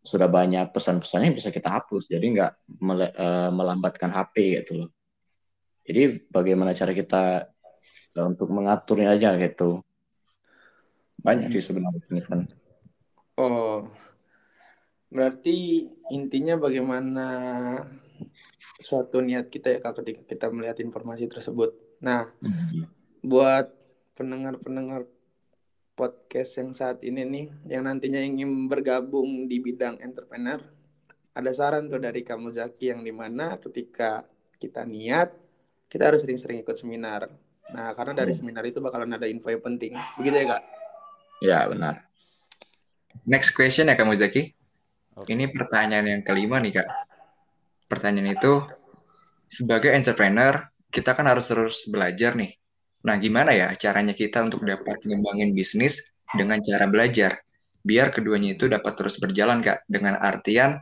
sudah 0.00 0.26
banyak 0.32 0.72
pesan-pesannya 0.72 1.36
bisa 1.36 1.52
kita 1.52 1.68
hapus. 1.70 2.08
Jadi 2.08 2.26
nggak 2.36 2.52
mele, 2.80 3.12
uh, 3.14 3.50
melambatkan 3.52 4.10
HP 4.10 4.64
gitu 4.64 4.84
loh. 4.84 4.90
Jadi 5.84 6.26
bagaimana 6.28 6.72
cara 6.72 6.92
kita 6.92 7.22
uh, 8.16 8.26
untuk 8.26 8.48
mengaturnya 8.50 9.16
aja 9.16 9.36
gitu. 9.36 9.84
Banyak 11.20 11.52
sih 11.52 11.60
sebenarnya 11.60 12.00
event 12.16 12.48
oh 13.40 13.88
Berarti 15.10 15.90
intinya 16.14 16.54
bagaimana 16.54 17.26
suatu 18.80 19.20
niat 19.20 19.52
kita 19.52 19.76
ya 19.76 19.78
kak 19.84 20.00
ketika 20.02 20.22
kita 20.24 20.46
melihat 20.48 20.80
informasi 20.80 21.28
tersebut. 21.28 21.76
Nah, 22.00 22.32
hmm. 22.40 22.88
buat 23.20 23.68
pendengar-pendengar 24.16 25.04
podcast 25.92 26.56
yang 26.56 26.72
saat 26.72 27.04
ini 27.04 27.28
nih, 27.28 27.46
yang 27.68 27.84
nantinya 27.84 28.18
ingin 28.24 28.66
bergabung 28.66 29.44
di 29.46 29.60
bidang 29.60 30.00
entrepreneur, 30.00 30.58
ada 31.36 31.50
saran 31.52 31.92
tuh 31.92 32.00
dari 32.00 32.24
kamu 32.24 32.56
Zaki 32.56 32.96
yang 32.96 33.04
di 33.04 33.12
mana 33.12 33.60
ketika 33.60 34.24
kita 34.56 34.88
niat, 34.88 35.36
kita 35.92 36.08
harus 36.08 36.24
sering-sering 36.24 36.64
ikut 36.64 36.76
seminar. 36.80 37.28
Nah, 37.70 37.92
karena 37.92 38.16
dari 38.16 38.32
hmm. 38.32 38.40
seminar 38.40 38.64
itu 38.64 38.80
bakalan 38.80 39.12
ada 39.12 39.28
info 39.28 39.52
yang 39.52 39.62
penting. 39.62 39.92
Begitu 40.16 40.36
ya 40.40 40.46
kak? 40.56 40.62
Ya, 41.40 41.58
benar. 41.68 42.08
Next 43.28 43.52
question 43.52 43.92
ya 43.92 43.94
kamu 43.94 44.16
Zaki. 44.16 44.56
Okay. 45.20 45.36
Ini 45.36 45.52
pertanyaan 45.52 46.06
yang 46.06 46.22
kelima 46.24 46.62
nih 46.62 46.80
Kak. 46.80 47.09
Pertanyaan 47.90 48.38
itu, 48.38 48.62
sebagai 49.50 49.90
entrepreneur, 49.90 50.62
kita 50.94 51.18
kan 51.18 51.26
harus 51.26 51.50
terus 51.50 51.90
belajar 51.90 52.38
nih. 52.38 52.54
Nah, 53.02 53.18
gimana 53.18 53.50
ya 53.50 53.74
caranya 53.74 54.14
kita 54.14 54.46
untuk 54.46 54.62
dapat 54.62 55.02
ngembangin 55.02 55.50
bisnis 55.50 56.14
dengan 56.38 56.62
cara 56.62 56.86
belajar? 56.86 57.42
Biar 57.82 58.14
keduanya 58.14 58.54
itu 58.54 58.70
dapat 58.70 58.94
terus 58.94 59.18
berjalan, 59.18 59.58
Kak. 59.58 59.90
Dengan 59.90 60.22
artian 60.22 60.78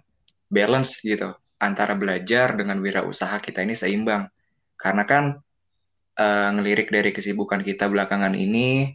balance 0.52 1.00
gitu. 1.00 1.32
Antara 1.56 1.96
belajar 1.96 2.52
dengan 2.60 2.76
wirausaha 2.84 3.40
kita 3.40 3.64
ini 3.64 3.72
seimbang. 3.72 4.28
Karena 4.76 5.08
kan 5.08 5.24
uh, 6.18 6.50
ngelirik 6.58 6.92
dari 6.92 7.14
kesibukan 7.14 7.64
kita 7.64 7.88
belakangan 7.88 8.36
ini, 8.36 8.92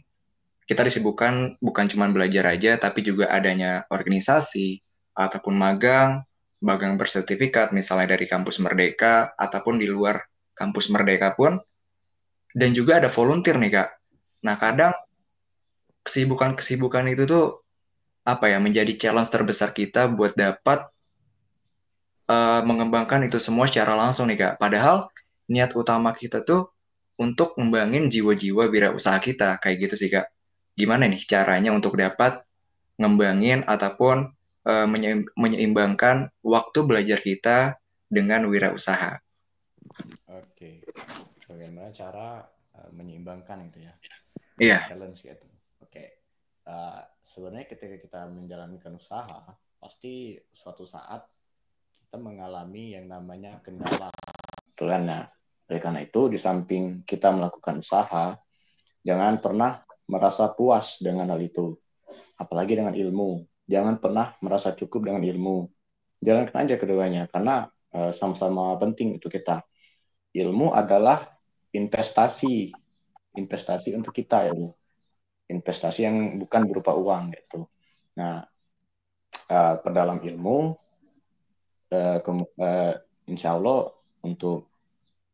kita 0.64 0.86
disibukkan 0.86 1.58
bukan 1.60 1.86
cuma 1.90 2.08
belajar 2.08 2.46
aja, 2.56 2.78
tapi 2.80 3.04
juga 3.04 3.28
adanya 3.28 3.84
organisasi, 3.92 4.80
ataupun 5.12 5.52
magang, 5.56 6.24
magang 6.64 6.96
bersertifikat 6.96 7.76
misalnya 7.76 8.16
dari 8.16 8.24
kampus 8.24 8.56
Merdeka 8.64 9.36
ataupun 9.36 9.76
di 9.76 9.84
luar 9.84 10.24
kampus 10.56 10.88
Merdeka 10.88 11.36
pun 11.36 11.60
dan 12.56 12.72
juga 12.72 13.04
ada 13.04 13.12
volunteer 13.12 13.60
nih 13.60 13.72
Kak. 13.76 13.88
Nah, 14.48 14.56
kadang 14.56 14.94
kesibukan-kesibukan 16.08 17.04
itu 17.12 17.28
tuh 17.28 17.60
apa 18.24 18.48
ya 18.48 18.56
menjadi 18.56 18.96
challenge 18.96 19.28
terbesar 19.28 19.76
kita 19.76 20.08
buat 20.08 20.32
dapat 20.32 20.88
uh, 22.32 22.64
mengembangkan 22.64 23.28
itu 23.28 23.36
semua 23.36 23.68
secara 23.68 23.92
langsung 23.92 24.32
nih 24.32 24.40
Kak. 24.40 24.52
Padahal 24.56 25.12
niat 25.52 25.76
utama 25.76 26.16
kita 26.16 26.40
tuh 26.40 26.72
untuk 27.20 27.54
ngembangin 27.60 28.08
jiwa-jiwa 28.08 28.72
usaha 28.96 29.18
kita 29.20 29.60
kayak 29.60 29.76
gitu 29.90 29.94
sih 30.00 30.10
Kak. 30.10 30.32
Gimana 30.74 31.06
nih 31.06 31.22
caranya 31.28 31.70
untuk 31.70 31.94
dapat 31.94 32.42
ngembangin 32.98 33.66
ataupun 33.66 34.33
uh, 34.64 34.88
menyeimbangkan 35.36 36.32
waktu 36.40 36.78
belajar 36.84 37.20
kita 37.20 37.78
dengan 38.08 38.48
wirausaha. 38.48 39.20
Oke, 40.32 40.84
bagaimana 41.48 41.92
cara 41.92 42.42
uh, 42.76 42.90
menyeimbangkan 42.92 43.68
itu 43.68 43.84
ya? 43.84 43.94
Iya. 44.58 44.78
Balance 44.90 45.24
gitu. 45.24 45.46
Oke, 45.84 46.24
uh, 46.66 47.00
sebenarnya 47.20 47.68
ketika 47.68 47.96
kita 48.00 48.20
menjalankan 48.28 48.92
usaha, 48.96 49.54
pasti 49.78 50.40
suatu 50.50 50.88
saat 50.88 51.28
kita 52.00 52.16
mengalami 52.16 52.96
yang 52.96 53.10
namanya 53.10 53.60
kendala. 53.60 54.08
Karena 54.74 55.28
oleh 55.64 55.80
karena 55.80 56.00
itu, 56.04 56.28
di 56.28 56.38
samping 56.40 57.02
kita 57.08 57.32
melakukan 57.32 57.80
usaha, 57.80 58.36
jangan 59.00 59.40
pernah 59.40 59.80
merasa 60.04 60.52
puas 60.52 61.00
dengan 61.00 61.32
hal 61.32 61.40
itu, 61.40 61.72
apalagi 62.36 62.76
dengan 62.76 62.92
ilmu 62.92 63.53
jangan 63.64 63.96
pernah 64.00 64.36
merasa 64.44 64.76
cukup 64.76 65.08
dengan 65.08 65.22
ilmu. 65.24 65.68
Jalankan 66.20 66.64
aja 66.64 66.76
keduanya 66.80 67.28
karena 67.28 67.68
eh, 67.92 68.12
sama-sama 68.12 68.76
penting 68.80 69.16
untuk 69.20 69.32
kita. 69.32 69.64
Ilmu 70.34 70.74
adalah 70.74 71.30
investasi, 71.70 72.74
investasi 73.38 73.94
untuk 73.94 74.10
kita 74.10 74.50
ya, 74.50 74.54
investasi 75.50 76.00
yang 76.06 76.16
bukan 76.42 76.66
berupa 76.66 76.90
uang 76.94 77.30
gitu. 77.34 77.70
Nah, 78.18 78.42
uh, 79.50 79.74
perdalam 79.78 80.18
ilmu, 80.18 80.74
uh, 81.94 82.18
uh, 82.18 82.94
insya 83.30 83.54
Allah 83.54 83.94
untuk 84.26 84.74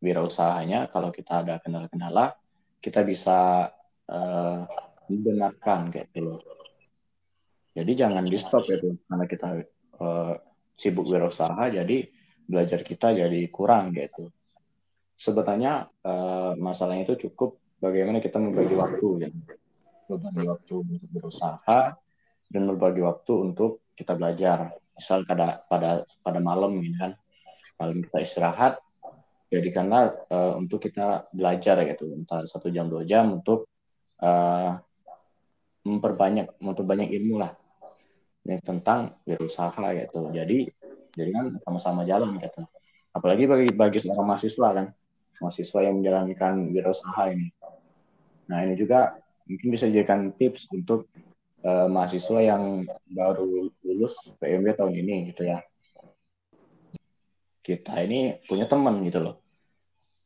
wirausahanya 0.05 0.93
kalau 0.93 1.09
kita 1.09 1.45
ada 1.45 1.61
kendala-kendala, 1.65 2.37
kita 2.81 3.01
bisa 3.05 3.69
uh, 4.09 4.61
membenarkan 5.09 5.93
gitu 5.93 6.19
loh 6.25 6.60
jadi 7.71 7.93
jangan 8.07 8.25
di 8.27 8.39
stop 8.39 8.67
ya 8.67 8.77
tuh 8.83 8.99
karena 9.07 9.25
kita 9.31 9.49
uh, 10.03 10.35
sibuk 10.75 11.07
berusaha 11.07 11.71
jadi 11.71 12.09
belajar 12.51 12.83
kita 12.83 13.15
jadi 13.15 13.41
kurang 13.53 13.95
gitu. 13.95 14.27
Sebetulnya 15.15 15.87
uh, 16.03 16.59
masalahnya 16.59 17.07
itu 17.07 17.31
cukup 17.31 17.63
bagaimana 17.79 18.19
kita 18.19 18.43
membagi 18.43 18.75
waktu 18.75 19.09
ya. 19.23 19.31
Membagi 20.11 20.43
waktu 20.51 20.75
untuk 20.83 21.11
berusaha 21.15 21.81
dan 22.51 22.63
membagi 22.67 23.01
waktu 23.07 23.33
untuk 23.39 23.87
kita 23.95 24.19
belajar. 24.19 24.75
Misal 24.99 25.23
pada 25.23 25.63
pada 25.71 26.03
pada 26.25 26.41
malam 26.43 26.83
gitu 26.83 26.99
kan. 26.99 27.15
Malam 27.79 28.03
kita 28.03 28.19
istirahat 28.25 28.83
jadikanlah 29.47 30.27
uh, 30.27 30.59
untuk 30.59 30.83
kita 30.83 31.31
belajar 31.31 31.87
gitu. 31.87 32.11
Entah 32.19 32.43
satu 32.51 32.67
jam 32.73 32.91
dua 32.91 33.07
jam 33.07 33.39
untuk 33.39 33.71
uh, 34.25 34.75
memperbanyak 35.85 36.57
memperbanyak 36.61 37.09
ilmu 37.21 37.41
lah. 37.41 37.53
Yang 38.45 38.61
tentang 38.65 39.21
berusaha 39.25 39.85
gitu. 39.97 40.33
Jadi 40.33 40.69
jadi 41.15 41.31
kan 41.35 41.47
sama-sama 41.61 42.07
jalan 42.07 42.39
gitu. 42.39 42.63
Apalagi 43.11 43.45
bagi 43.51 43.69
bagi 43.75 43.99
seorang 44.01 44.27
mahasiswa 44.27 44.69
kan. 44.77 44.87
Mahasiswa 45.41 45.81
yang 45.81 45.95
menjalankan 46.01 46.69
wirausaha 46.69 47.23
ini. 47.33 47.49
Nah 48.51 48.67
ini 48.67 48.77
juga 48.77 49.17
mungkin 49.49 49.69
bisa 49.73 49.89
dijadikan 49.89 50.31
tips 50.37 50.69
untuk 50.71 51.09
uh, 51.65 51.89
mahasiswa 51.89 52.41
yang 52.45 52.85
baru 53.09 53.73
lulus 53.83 54.37
PMB 54.37 54.77
tahun 54.77 54.95
ini 55.01 55.15
gitu 55.33 55.49
ya. 55.49 55.65
Kita 57.61 58.01
ini 58.05 58.41
punya 58.45 58.69
teman 58.69 59.01
gitu 59.05 59.21
loh. 59.21 59.37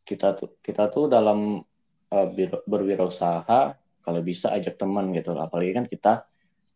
Kita 0.04 0.36
tuh 0.36 0.58
kita 0.60 0.90
tuh 0.92 1.08
dalam 1.08 1.62
uh, 2.10 2.26
berwirausaha 2.66 3.83
kalau 4.04 4.20
bisa 4.20 4.52
ajak 4.52 4.76
teman 4.76 5.10
gitu 5.16 5.32
loh. 5.32 5.48
Apalagi 5.48 5.72
kan 5.72 5.84
kita 5.88 6.28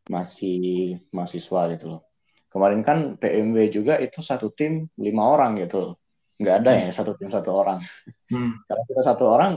masih 0.08 0.97
mahasiswa 1.12 1.61
gitu 1.76 1.87
loh. 1.92 2.00
Kemarin 2.49 2.80
kan 2.80 2.99
PMW 3.20 3.68
juga 3.68 4.00
itu 4.00 4.25
satu 4.25 4.49
tim 4.49 4.88
lima 4.97 5.28
orang 5.28 5.61
gitu 5.61 5.76
loh. 5.78 5.92
Nggak 6.40 6.56
ada 6.64 6.70
ya 6.73 6.88
satu 6.88 7.12
tim 7.20 7.28
satu 7.28 7.52
orang. 7.52 7.85
Hmm. 8.32 8.56
Kalau 8.68 8.82
kita 8.88 9.02
satu 9.04 9.25
orang 9.28 9.52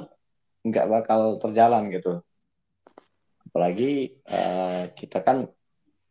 nggak 0.68 0.86
bakal 0.92 1.40
terjalan 1.40 1.88
gitu. 1.90 2.20
Apalagi 3.48 4.20
uh, 4.28 4.92
kita 4.92 5.24
kan 5.24 5.48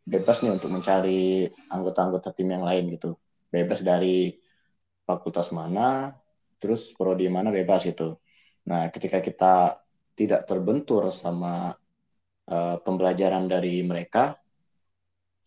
bebas 0.05 0.41
nih 0.41 0.51
untuk 0.57 0.73
mencari 0.73 1.45
anggota-anggota 1.69 2.33
tim 2.33 2.49
yang 2.49 2.65
lain 2.65 2.97
gitu. 2.97 3.15
Bebas 3.53 3.85
dari 3.85 4.33
fakultas 5.05 5.53
mana, 5.53 6.17
terus 6.57 6.93
prodi 6.97 7.29
mana 7.29 7.53
bebas 7.53 7.85
itu. 7.85 8.17
Nah, 8.69 8.93
ketika 8.93 9.19
kita 9.21 9.80
tidak 10.21 10.45
terbentur 10.45 11.09
sama 11.09 11.73
uh, 12.45 12.77
pembelajaran 12.85 13.49
dari 13.49 13.81
mereka, 13.81 14.37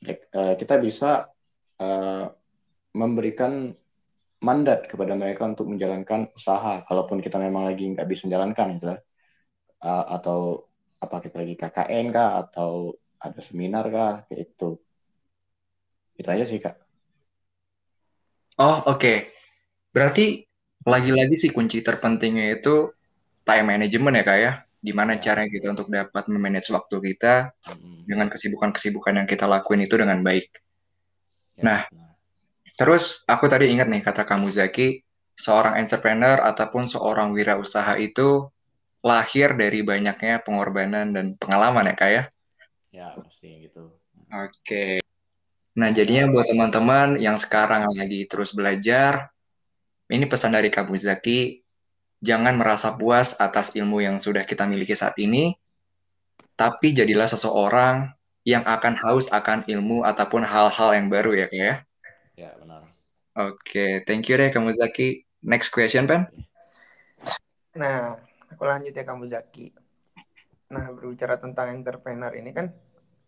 uh, 0.03 0.55
kita 0.59 0.75
bisa 0.83 1.31
uh, 1.79 2.27
memberikan 2.91 3.71
mandat 4.43 4.91
kepada 4.91 5.15
mereka 5.15 5.47
untuk 5.47 5.71
menjalankan 5.71 6.27
usaha, 6.35 6.83
kalaupun 6.83 7.23
kita 7.23 7.39
memang 7.39 7.71
lagi 7.71 7.87
nggak 7.87 8.09
bisa 8.11 8.27
menjalankan 8.27 8.67
gitu, 8.83 8.87
uh, 8.91 10.05
atau 10.19 10.67
apa 10.99 11.23
kita 11.23 11.37
lagi 11.39 11.55
KKN 11.55 12.07
kah, 12.11 12.31
atau 12.43 12.99
ada 13.23 13.39
seminar 13.39 13.87
kah, 13.95 14.27
kayak 14.27 14.51
itu. 14.51 14.75
Itu 16.19 16.29
aja 16.29 16.45
sih 16.45 16.59
kak. 16.59 16.77
Oh 18.59 18.83
oke. 18.91 18.99
Okay. 18.99 19.19
Berarti 19.95 20.43
lagi-lagi 20.85 21.39
sih 21.39 21.51
kunci 21.55 21.81
terpentingnya 21.81 22.61
itu 22.61 22.91
time 23.45 23.67
management 23.77 24.15
ya 24.21 24.25
kak 24.25 24.39
ya. 24.41 24.53
Gimana 24.85 25.17
ya. 25.17 25.21
caranya 25.31 25.51
kita 25.53 25.67
untuk 25.73 25.89
dapat 25.89 26.25
memanage 26.29 26.69
waktu 26.73 26.97
kita 27.13 27.53
hmm. 27.65 28.05
dengan 28.05 28.29
kesibukan-kesibukan 28.29 29.25
yang 29.25 29.29
kita 29.29 29.49
lakuin 29.49 29.85
itu 29.85 29.97
dengan 29.97 30.21
baik. 30.21 30.53
Ya, 31.57 31.63
nah, 31.63 31.81
terus 32.77 33.23
aku 33.25 33.49
tadi 33.49 33.71
ingat 33.71 33.89
nih 33.89 34.03
kata 34.05 34.27
kamu 34.29 34.53
Zaki, 34.53 35.01
seorang 35.39 35.81
entrepreneur 35.81 36.43
ataupun 36.43 36.91
seorang 36.91 37.33
wirausaha 37.33 37.97
itu 37.97 38.51
lahir 39.05 39.57
dari 39.57 39.85
banyaknya 39.85 40.41
pengorbanan 40.45 41.13
dan 41.13 41.27
pengalaman 41.37 41.93
ya 41.93 41.95
kak 41.97 42.11
ya. 42.11 42.25
Ya, 42.93 43.07
pasti 43.17 43.69
gitu. 43.69 43.93
Oke. 44.31 45.05
Nah, 45.75 45.91
jadinya 45.91 46.31
buat 46.31 46.47
teman-teman 46.47 47.19
yang 47.19 47.35
sekarang 47.35 47.91
lagi 47.91 48.31
terus 48.31 48.55
belajar, 48.55 49.35
ini 50.07 50.23
pesan 50.31 50.55
dari 50.55 50.71
Kak 50.71 50.87
Zaki, 50.95 51.64
jangan 52.25 52.57
merasa 52.57 52.97
puas 52.97 53.37
atas 53.37 53.77
ilmu 53.77 54.01
yang 54.01 54.17
sudah 54.17 54.49
kita 54.49 54.65
miliki 54.65 54.97
saat 54.97 55.13
ini, 55.21 55.53
tapi 56.57 56.97
jadilah 56.97 57.29
seseorang 57.29 58.17
yang 58.49 58.65
akan 58.65 58.97
haus 58.97 59.29
akan 59.29 59.69
ilmu 59.69 60.09
ataupun 60.09 60.41
hal-hal 60.41 60.97
yang 60.97 61.13
baru 61.13 61.45
ya 61.45 61.49
ya? 61.53 61.75
Ya, 62.35 62.51
benar. 62.57 62.89
Oke, 63.37 63.61
okay. 63.61 63.93
thank 64.09 64.25
you 64.33 64.41
deh 64.41 64.49
Kamu 64.49 64.73
Zaki. 64.73 65.29
Next 65.45 65.69
question, 65.69 66.09
Pen. 66.09 66.25
Nah, 67.77 68.17
aku 68.49 68.65
lanjut 68.65 68.97
ya 68.97 69.05
Kamu 69.05 69.29
Zaki. 69.29 69.77
Nah, 70.73 70.89
berbicara 70.97 71.37
tentang 71.37 71.77
entrepreneur 71.77 72.33
ini 72.33 72.57
kan 72.57 72.73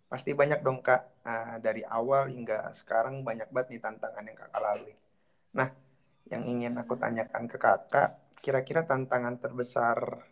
pasti 0.08 0.32
banyak 0.32 0.64
dong 0.64 0.80
Kak, 0.80 1.20
uh, 1.26 1.56
dari 1.60 1.84
awal 1.84 2.32
hingga 2.32 2.72
sekarang 2.72 3.20
banyak 3.20 3.52
banget 3.52 3.76
nih 3.76 3.80
tantangan 3.84 4.24
yang 4.24 4.38
Kakak 4.38 4.62
lalui. 4.62 4.94
Nah, 5.52 5.68
yang 6.32 6.42
ingin 6.42 6.74
aku 6.80 6.98
tanyakan 6.98 7.46
ke 7.46 7.58
kakak, 7.58 8.25
kira-kira 8.46 8.86
tantangan 8.86 9.42
terbesar 9.42 10.22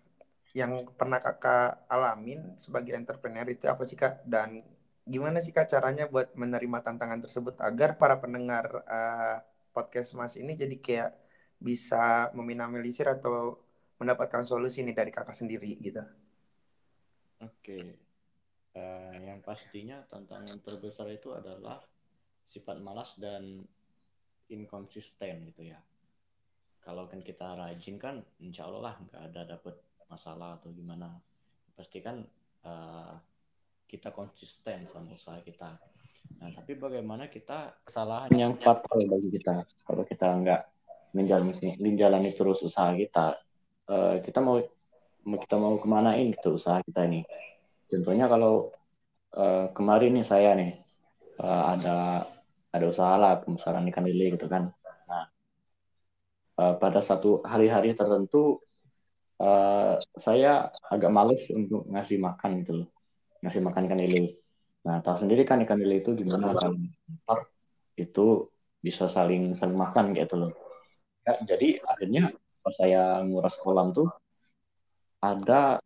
yang 0.54 0.86
pernah 0.94 1.18
kakak 1.18 1.82
alamin 1.90 2.54
sebagai 2.54 2.94
entrepreneur 2.94 3.42
itu 3.50 3.66
apa 3.66 3.82
sih 3.82 3.98
kak? 3.98 4.22
Dan 4.22 4.62
gimana 5.02 5.42
sih 5.42 5.50
kak 5.50 5.66
caranya 5.66 6.06
buat 6.06 6.30
menerima 6.38 6.78
tantangan 6.86 7.18
tersebut 7.26 7.58
agar 7.58 7.98
para 7.98 8.22
pendengar 8.22 8.86
uh, 8.86 9.42
podcast 9.74 10.14
mas 10.14 10.38
ini 10.38 10.54
jadi 10.54 10.78
kayak 10.78 11.10
bisa 11.58 12.30
meminimalisir 12.38 13.10
atau 13.10 13.58
mendapatkan 13.98 14.46
solusi 14.46 14.86
nih 14.86 14.94
dari 14.94 15.10
kakak 15.10 15.34
sendiri 15.34 15.74
gitu? 15.82 16.06
Oke, 17.42 17.98
uh, 18.78 19.14
yang 19.18 19.42
pastinya 19.42 20.06
tantangan 20.06 20.62
terbesar 20.62 21.10
itu 21.10 21.34
adalah 21.34 21.82
sifat 22.46 22.78
malas 22.78 23.18
dan 23.18 23.66
inkonsisten 24.46 25.50
gitu 25.50 25.66
ya 25.74 25.82
kalau 26.84 27.08
kan 27.08 27.24
kita 27.24 27.56
rajin 27.56 27.96
kan 27.96 28.20
insya 28.44 28.68
Allah 28.68 28.92
lah 28.92 28.94
nggak 29.00 29.22
ada 29.32 29.40
dapat 29.56 29.74
masalah 30.12 30.60
atau 30.60 30.68
gimana. 30.70 31.16
Pasti 31.72 32.04
kan 32.04 32.20
uh, 32.68 33.16
kita 33.88 34.12
konsisten 34.12 34.84
sama 34.84 35.16
usaha 35.16 35.40
kita. 35.40 35.72
Nah 36.44 36.52
tapi 36.52 36.76
bagaimana 36.76 37.32
kita 37.32 37.80
kesalahan 37.88 38.28
yang 38.36 38.54
fatal 38.60 39.00
bagi 39.08 39.32
kita? 39.32 39.64
Kalau 39.88 40.04
kita 40.04 40.28
nggak 40.28 40.62
menjalani 41.16 41.80
menjalani 41.80 42.30
terus 42.36 42.60
usaha 42.60 42.92
kita 42.92 43.32
uh, 43.88 44.20
kita 44.20 44.44
mau 44.44 44.60
kita 45.24 45.56
mau 45.56 45.80
kemanain 45.80 46.36
gitu 46.36 46.60
usaha 46.60 46.84
kita 46.84 47.08
ini? 47.08 47.24
Contohnya 47.80 48.28
kalau 48.28 48.68
uh, 49.32 49.72
kemarin 49.72 50.20
nih 50.20 50.26
saya 50.28 50.52
nih 50.52 50.76
uh, 51.40 51.64
ada 51.72 52.28
ada 52.74 52.84
usaha 52.84 53.16
lah 53.16 53.40
pemasaran 53.40 53.88
ikan 53.88 54.04
lele 54.04 54.36
gitu 54.36 54.50
kan 54.52 54.68
uh, 56.58 56.74
pada 56.78 57.00
satu 57.02 57.42
hari-hari 57.42 57.94
tertentu 57.94 58.60
uh, 59.40 59.98
saya 60.18 60.70
agak 60.90 61.10
males 61.10 61.50
untuk 61.54 61.86
ngasih 61.90 62.18
makan 62.20 62.50
gitu 62.62 62.72
loh. 62.84 62.88
Ngasih 63.42 63.60
makan 63.62 63.82
ikan 63.90 64.00
lele. 64.00 64.40
Nah 64.84 65.00
tahu 65.00 65.24
sendiri 65.24 65.42
kan 65.44 65.62
ikan 65.64 65.78
lele 65.80 66.02
itu 66.02 66.14
gimana 66.16 66.54
kan? 66.54 66.74
Itu 67.94 68.50
bisa 68.80 69.08
saling 69.08 69.56
saling 69.56 69.78
makan 69.78 70.12
gitu 70.16 70.36
loh. 70.36 70.52
Ya, 71.24 71.56
jadi 71.56 71.80
akhirnya 71.80 72.36
pas 72.60 72.74
saya 72.76 73.20
nguras 73.24 73.56
kolam 73.60 73.92
tuh 73.96 74.12
ada 75.24 75.80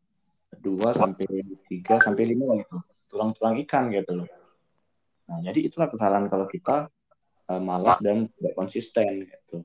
dua 0.59 0.91
sampai 0.91 1.27
tiga 1.71 2.03
sampai 2.03 2.27
lima 2.27 2.59
gitu 2.59 2.79
tulang-tulang 3.09 3.57
ikan 3.65 3.89
gitu 3.91 4.21
loh. 4.21 4.29
Nah, 5.29 5.39
jadi 5.45 5.69
itulah 5.69 5.89
kesalahan 5.93 6.29
kalau 6.29 6.49
kita 6.49 6.89
uh, 7.49 7.61
malas 7.61 7.97
dan 8.01 8.29
tidak 8.37 8.55
konsisten 8.57 9.29
gitu. 9.29 9.65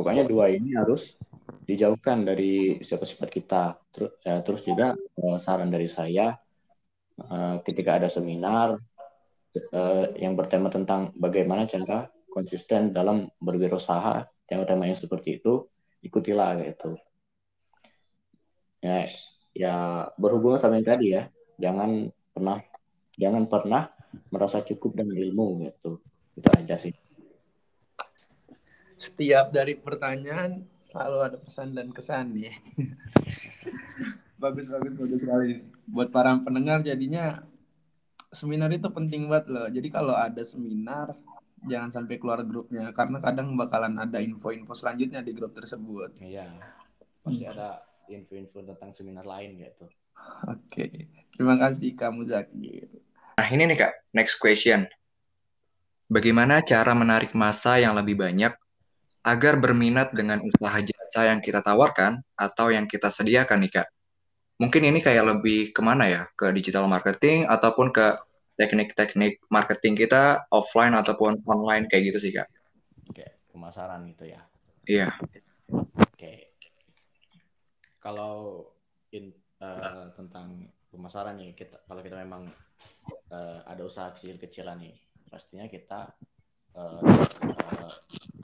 Pokoknya 0.00 0.24
dua 0.24 0.48
ini 0.48 0.72
harus 0.72 1.20
dijauhkan 1.68 2.24
dari 2.24 2.80
sifat-sifat 2.80 3.28
kita. 3.28 3.76
Terus, 3.92 4.12
ya, 4.24 4.40
terus 4.40 4.64
juga 4.64 4.96
uh, 4.96 5.36
saran 5.36 5.68
dari 5.68 5.92
saya 5.92 6.32
uh, 7.20 7.60
ketika 7.60 8.00
ada 8.00 8.08
seminar 8.08 8.80
yang 10.14 10.38
bertema 10.38 10.70
tentang 10.70 11.10
bagaimana 11.18 11.66
cara 11.66 12.06
konsisten 12.30 12.94
dalam 12.94 13.26
berwirausaha, 13.42 14.22
tema-tema 14.46 14.86
yang 14.86 14.94
seperti 14.94 15.42
itu 15.42 15.66
ikutilah 16.06 16.54
gitu. 16.64 16.94
Ya, 18.78 19.10
ya 19.50 19.74
berhubungan 20.14 20.62
sama 20.62 20.78
yang 20.78 20.86
tadi 20.86 21.18
ya, 21.18 21.26
jangan 21.58 22.14
pernah 22.30 22.62
jangan 23.18 23.44
pernah 23.50 23.90
merasa 24.30 24.64
cukup 24.64 24.96
dengan 24.96 25.18
ilmu 25.18 25.66
gitu 25.66 26.00
itu 26.38 26.48
aja 26.56 26.76
sih 26.80 26.94
setiap 29.00 29.48
dari 29.48 29.74
pertanyaan 29.80 30.60
selalu 30.84 31.18
ada 31.24 31.38
pesan 31.40 31.72
dan 31.72 31.88
kesan 31.90 32.36
nih 32.36 32.52
bagus 34.42 34.68
bagus 34.68 34.92
bagus 34.96 35.18
sekali 35.24 35.64
buat 35.88 36.12
para 36.12 36.36
pendengar 36.44 36.84
jadinya 36.84 37.40
seminar 38.30 38.68
itu 38.70 38.86
penting 38.92 39.26
banget 39.26 39.48
loh 39.48 39.66
jadi 39.72 39.88
kalau 39.88 40.12
ada 40.12 40.44
seminar 40.44 41.16
jangan 41.64 41.90
sampai 41.92 42.16
keluar 42.20 42.44
grupnya 42.44 42.92
karena 42.92 43.20
kadang 43.20 43.56
bakalan 43.56 43.96
ada 43.96 44.20
info-info 44.20 44.72
selanjutnya 44.76 45.24
di 45.24 45.32
grup 45.32 45.52
tersebut 45.56 46.20
iya 46.20 46.46
pasti 47.24 47.44
hmm. 47.44 47.52
ada 47.52 47.90
info-info 48.10 48.66
tentang 48.66 48.90
seminar 48.92 49.24
lain 49.24 49.62
gitu. 49.62 49.86
Oke, 50.50 51.08
terima 51.32 51.56
kasih 51.56 51.94
kamu 51.96 52.28
Zaki. 52.28 52.90
Nah 53.38 53.48
ini 53.48 53.62
nih 53.72 53.78
kak, 53.78 53.92
next 54.12 54.36
question. 54.36 54.84
Bagaimana 56.10 56.60
cara 56.66 56.92
menarik 56.92 57.32
masa 57.38 57.78
yang 57.78 57.94
lebih 57.94 58.18
banyak 58.18 58.52
agar 59.20 59.60
berminat 59.60 60.16
dengan 60.16 60.40
usaha 60.40 60.80
jasa 60.80 61.28
yang 61.28 61.40
kita 61.44 61.60
tawarkan 61.60 62.24
atau 62.36 62.72
yang 62.72 62.88
kita 62.88 63.12
sediakan 63.12 63.64
nih 63.66 63.72
kak? 63.80 63.88
Mungkin 64.60 64.92
ini 64.92 65.00
kayak 65.00 65.24
lebih 65.24 65.72
ke 65.72 65.80
mana 65.80 66.08
ya? 66.08 66.22
Ke 66.36 66.52
digital 66.52 66.84
marketing 66.84 67.48
ataupun 67.48 67.92
ke 67.92 68.20
teknik-teknik 68.60 69.40
marketing 69.48 69.96
kita 69.96 70.44
offline 70.52 70.92
ataupun 70.92 71.40
online 71.48 71.88
kayak 71.88 72.12
gitu 72.12 72.18
sih 72.20 72.32
kak? 72.36 72.48
Oke, 73.08 73.24
pemasaran 73.52 74.04
gitu 74.12 74.28
ya. 74.28 74.40
Iya. 74.84 75.08
Oke. 75.96 76.52
Kalau 78.00 78.64
in, 79.12 79.32
uh, 79.60 80.12
tentang 80.16 80.68
pemasaran 80.88 81.36
nih, 81.36 81.52
kita 81.56 81.84
kalau 81.84 82.00
kita 82.00 82.16
memang 82.20 82.48
uh, 83.32 83.60
ada 83.64 83.82
usaha 83.84 84.12
kecil-kecilan 84.12 84.80
nih, 84.80 84.96
pastinya 85.28 85.68
kita 85.68 86.16
uh, 86.74 87.00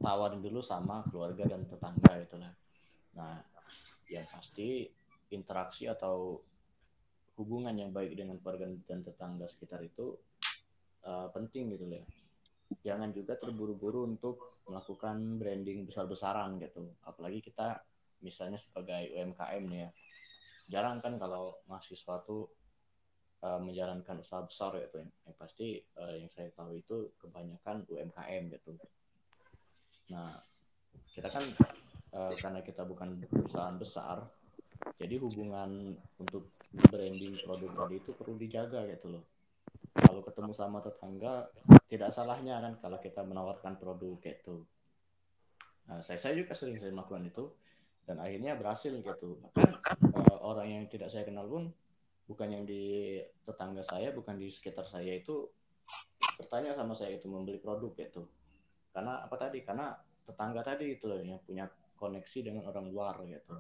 tawarin 0.01 0.39
dulu 0.39 0.63
sama 0.63 1.03
keluarga 1.11 1.47
dan 1.51 1.67
tetangga 1.67 2.13
gitu 2.23 2.37
lah. 2.39 2.53
Nah, 3.19 3.43
yang 4.07 4.27
pasti 4.31 4.87
interaksi 5.35 5.91
atau 5.91 6.39
hubungan 7.37 7.75
yang 7.75 7.91
baik 7.91 8.17
dengan 8.17 8.39
keluarga 8.39 8.71
dan 8.87 9.03
tetangga 9.03 9.51
sekitar 9.51 9.83
itu 9.83 10.15
uh, 11.05 11.29
penting 11.35 11.75
gitu 11.75 11.85
ya. 11.91 12.05
Jangan 12.83 13.15
juga 13.15 13.39
terburu-buru 13.39 14.07
untuk 14.07 14.43
melakukan 14.67 15.39
branding 15.39 15.87
besar-besaran 15.87 16.59
gitu. 16.63 16.87
Apalagi 17.03 17.43
kita 17.43 17.83
misalnya 18.23 18.57
sebagai 18.57 19.13
UMKM 19.13 19.63
nih 19.69 19.81
ya 19.87 19.91
jarang 20.67 20.99
kan 20.99 21.15
kalau 21.15 21.55
mahasiswa 21.71 22.27
tuh 22.27 22.51
uh, 23.43 23.61
menjalankan 23.61 24.23
usaha 24.23 24.41
besar 24.45 24.77
gitu. 24.81 25.03
Yang, 25.03 25.11
yang 25.27 25.37
pasti 25.37 25.67
uh, 25.99 26.15
yang 26.17 26.31
saya 26.31 26.49
tahu 26.55 26.77
itu 26.79 26.97
kebanyakan 27.21 27.85
UMKM 27.89 28.43
gitu. 28.55 28.71
Nah 30.13 30.33
kita 31.13 31.29
kan 31.33 31.45
uh, 32.17 32.33
karena 32.37 32.61
kita 32.61 32.85
bukan 32.85 33.21
perusahaan 33.29 33.77
besar 33.77 34.25
jadi 34.97 35.17
hubungan 35.21 35.97
untuk 36.21 36.53
branding 36.93 37.41
produk 37.45 37.71
tadi 37.73 37.97
itu 38.01 38.11
perlu 38.13 38.35
dijaga 38.37 38.85
gitu 38.93 39.17
loh. 39.17 39.25
Kalau 39.97 40.21
ketemu 40.21 40.53
sama 40.53 40.79
tetangga 40.85 41.49
tidak 41.89 42.13
salahnya 42.13 42.61
kan 42.61 42.73
kalau 42.81 42.99
kita 43.01 43.25
menawarkan 43.25 43.81
produk 43.81 44.21
gitu. 44.21 44.69
Nah, 45.87 46.03
saya 46.05 46.19
saya 46.21 46.35
juga 46.37 46.53
sering 46.53 46.77
saya 46.77 46.93
melakukan 46.93 47.25
itu 47.25 47.45
dan 48.05 48.21
akhirnya 48.21 48.59
berhasil 48.59 48.93
gitu. 48.93 49.41
Orang 50.45 50.69
yang 50.69 50.85
tidak 50.87 51.09
saya 51.09 51.25
kenal 51.25 51.49
pun 51.49 51.73
bukan 52.27 52.49
yang 52.51 52.65
di 52.67 53.23
tetangga 53.47 53.87
saya 53.87 54.11
bukan 54.11 54.35
di 54.35 54.51
sekitar 54.51 54.85
saya 54.87 55.15
itu 55.15 55.47
bertanya 56.37 56.75
sama 56.75 56.93
saya 56.93 57.17
itu 57.17 57.31
membeli 57.31 57.63
produk 57.63 57.95
gitu 57.95 58.27
karena 58.97 59.21
apa 59.29 59.37
tadi? 59.37 59.61
Karena 59.61 59.93
tetangga 60.25 60.65
tadi 60.65 60.97
itu 60.97 61.05
loh 61.05 61.21
yang 61.21 61.37
punya 61.45 61.69
koneksi 62.01 62.49
dengan 62.49 62.65
orang 62.65 62.89
luar 62.89 63.21
gitu. 63.29 63.53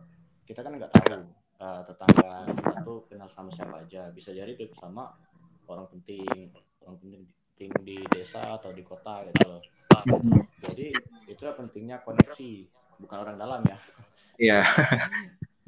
Kita 0.48 0.64
kan 0.64 0.72
nggak 0.80 0.96
tahu 0.96 1.28
uh, 1.60 1.84
tetangga 1.84 2.48
kita 2.56 2.80
tuh 2.80 3.04
kenal 3.04 3.28
sama 3.28 3.52
siapa 3.52 3.84
aja. 3.84 4.08
Bisa 4.16 4.32
jadi 4.32 4.56
dia 4.56 4.72
sama 4.72 5.12
orang 5.68 5.92
penting 5.92 6.24
orang 6.80 6.96
penting 7.04 7.68
di 7.84 8.00
desa 8.08 8.40
atau 8.56 8.72
di 8.72 8.80
kota 8.80 9.28
gitu 9.28 9.44
loh. 9.44 9.60
Jadi 10.64 10.88
itu 11.28 11.40
pentingnya 11.44 12.00
koneksi 12.00 12.64
bukan 13.04 13.18
orang 13.20 13.36
dalam 13.36 13.60
ya. 13.68 13.78
Iya. 14.40 14.60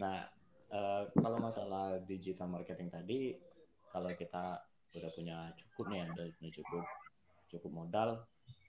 nah, 0.01 0.25
uh, 0.73 1.09
kalau 1.13 1.39
masalah 1.41 2.01
digital 2.05 2.49
marketing 2.49 2.89
tadi, 2.93 3.37
kalau 3.89 4.09
kita 4.13 4.61
udah 4.97 5.11
punya 5.13 5.39
cukup 5.45 5.85
nih, 5.93 6.01
udah 6.09 6.27
punya 6.41 6.53
cukup 6.53 6.85
cukup 7.49 7.71
modal, 7.73 8.09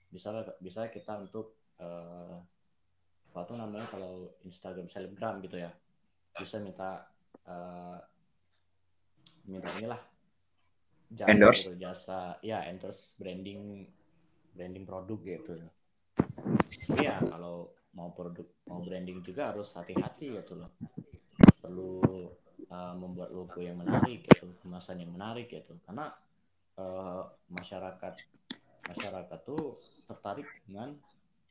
bisa 0.08 0.32
bisa 0.60 0.88
kita 0.88 1.20
untuk 1.20 1.56
uh, 1.80 2.40
apa 3.30 3.40
tuh 3.46 3.56
namanya 3.56 3.86
kalau 3.88 4.32
Instagram 4.44 4.88
selebgram 4.90 5.38
gitu 5.44 5.60
ya, 5.60 5.70
bisa 6.36 6.58
minta 6.58 7.08
uh, 7.46 7.98
minta 9.46 9.68
inilah 9.78 10.00
jasa 11.12 11.30
endorse. 11.30 11.62
Gitu, 11.68 11.74
jasa 11.80 12.40
ya 12.40 12.64
endorse 12.68 13.16
branding 13.20 13.86
branding 14.56 14.84
produk 14.88 15.20
gitu. 15.22 15.52
Iya 16.96 17.22
kalau 17.22 17.70
mau 17.94 18.14
produk 18.14 18.46
mau 18.70 18.82
branding 18.82 19.18
juga 19.22 19.50
harus 19.50 19.74
hati-hati 19.74 20.30
gitu 20.30 20.54
loh 20.58 20.70
perlu 21.60 22.00
uh, 22.72 22.94
membuat 22.96 23.30
logo 23.30 23.60
yang 23.60 23.78
menarik 23.78 24.26
gitu 24.26 24.50
kemasan 24.64 25.04
yang 25.04 25.12
menarik 25.12 25.46
gitu. 25.52 25.76
Karena 25.84 26.08
uh, 26.80 27.22
masyarakat 27.52 28.14
masyarakat 28.90 29.38
tuh 29.46 29.76
tertarik 30.08 30.48
dengan 30.66 30.96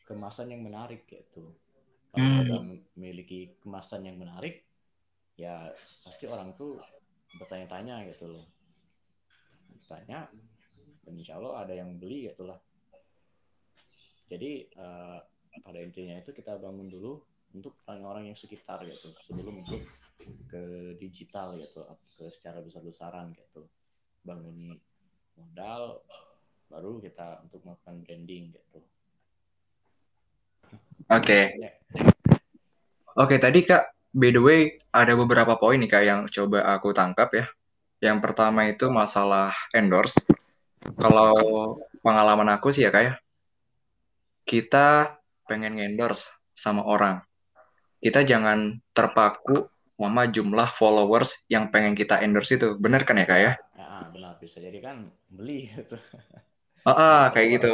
kemasan 0.03 0.51
yang 0.51 0.65
menarik 0.65 1.05
gitu. 1.07 1.53
Kalau 2.09 2.25
hmm. 2.25 2.41
udah 2.41 2.61
memiliki 2.97 3.53
kemasan 3.61 4.09
yang 4.09 4.17
menarik 4.17 4.65
ya 5.37 5.71
pasti 6.03 6.25
orang 6.27 6.57
tuh 6.57 6.81
bertanya-tanya 7.37 8.09
gitu 8.09 8.33
loh. 8.33 8.45
Bertanya 9.79 10.27
dan 11.05 11.13
insya 11.15 11.37
Allah 11.37 11.63
ada 11.63 11.73
yang 11.77 11.95
beli 12.01 12.27
gitu 12.27 12.49
lah. 12.49 12.57
Jadi 14.29 14.67
uh, 14.77 15.21
pada 15.61 15.79
intinya 15.81 16.17
itu 16.17 16.33
kita 16.33 16.57
bangun 16.57 16.85
dulu 16.85 17.28
untuk 17.53 17.73
orang-orang 17.89 18.31
yang 18.31 18.37
sekitar 18.37 18.83
gitu. 18.85 19.09
Sebelum 19.25 19.63
untuk 19.65 19.81
ke 20.49 20.95
digital 20.99 21.55
gitu. 21.57 21.85
Ke 22.17 22.29
secara 22.29 22.59
besar-besaran 22.61 23.33
gitu. 23.33 23.65
Bangun 24.25 24.77
modal 25.39 26.03
baru 26.69 27.01
kita 27.01 27.41
untuk 27.47 27.65
melakukan 27.65 28.05
branding 28.05 28.53
gitu. 28.53 28.79
Oke. 31.09 31.25
Okay. 31.25 31.43
Ya. 31.57 31.71
oke 33.17 33.25
okay, 33.25 33.39
tadi 33.41 33.65
kak 33.65 33.89
by 34.13 34.29
the 34.29 34.41
way 34.41 34.61
ada 34.93 35.17
beberapa 35.17 35.57
poin 35.57 35.81
nih 35.81 35.89
kak 35.89 36.03
yang 36.05 36.21
coba 36.29 36.77
aku 36.77 36.93
tangkap 36.93 37.29
ya. 37.33 37.45
Yang 37.99 38.17
pertama 38.23 38.69
itu 38.69 38.87
masalah 38.87 39.51
endorse. 39.73 40.21
Kalau 40.79 41.33
pengalaman 42.05 42.47
aku 42.53 42.71
sih 42.71 42.85
ya 42.87 42.93
kak 42.93 43.03
ya 43.03 43.13
kita 44.49 45.13
pengen 45.45 45.77
endorse 45.77 46.33
sama 46.57 46.81
orang, 46.81 47.21
kita 47.99 48.23
jangan 48.23 48.79
terpaku 48.95 49.67
sama 49.99 50.31
jumlah 50.31 50.71
followers 50.79 51.43
yang 51.51 51.67
pengen 51.67 51.93
kita 51.93 52.23
endorse 52.23 52.55
itu. 52.55 52.79
Bener 52.79 53.03
kan 53.03 53.19
ya 53.19 53.27
kak 53.27 53.39
ya? 53.39 53.53
Ya, 53.75 54.07
benar. 54.15 54.39
Bisa 54.39 54.63
jadi 54.63 54.79
kan 54.79 55.11
beli 55.27 55.67
gitu. 55.67 55.99
Ah, 56.87 56.91
ah 56.95 57.23
kayak 57.35 57.59
gitu. 57.59 57.73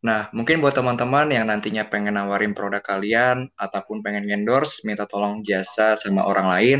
Nah, 0.00 0.32
mungkin 0.32 0.64
buat 0.64 0.72
teman-teman 0.72 1.28
yang 1.28 1.44
nantinya 1.46 1.84
pengen 1.86 2.16
nawarin 2.16 2.56
produk 2.56 2.80
kalian 2.80 3.52
ataupun 3.54 4.00
pengen 4.00 4.26
endorse, 4.32 4.80
minta 4.82 5.04
tolong 5.04 5.44
jasa 5.44 5.92
sama 5.94 6.24
orang 6.24 6.48
lain, 6.48 6.78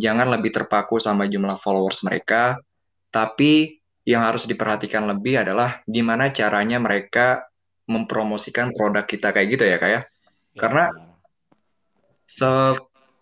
jangan 0.00 0.32
lebih 0.32 0.56
terpaku 0.56 0.96
sama 0.96 1.28
jumlah 1.28 1.60
followers 1.60 2.00
mereka, 2.08 2.56
tapi 3.12 3.84
yang 4.08 4.24
harus 4.24 4.48
diperhatikan 4.48 5.04
lebih 5.04 5.44
adalah 5.44 5.84
gimana 5.84 6.32
caranya 6.32 6.80
mereka 6.80 7.44
mempromosikan 7.84 8.72
produk 8.72 9.04
kita 9.04 9.28
kayak 9.36 9.48
gitu 9.52 9.64
ya 9.68 9.76
kayak 9.76 10.08
ya? 10.58 10.60
ya, 10.60 10.62
karena 10.66 10.84
se 12.26 12.50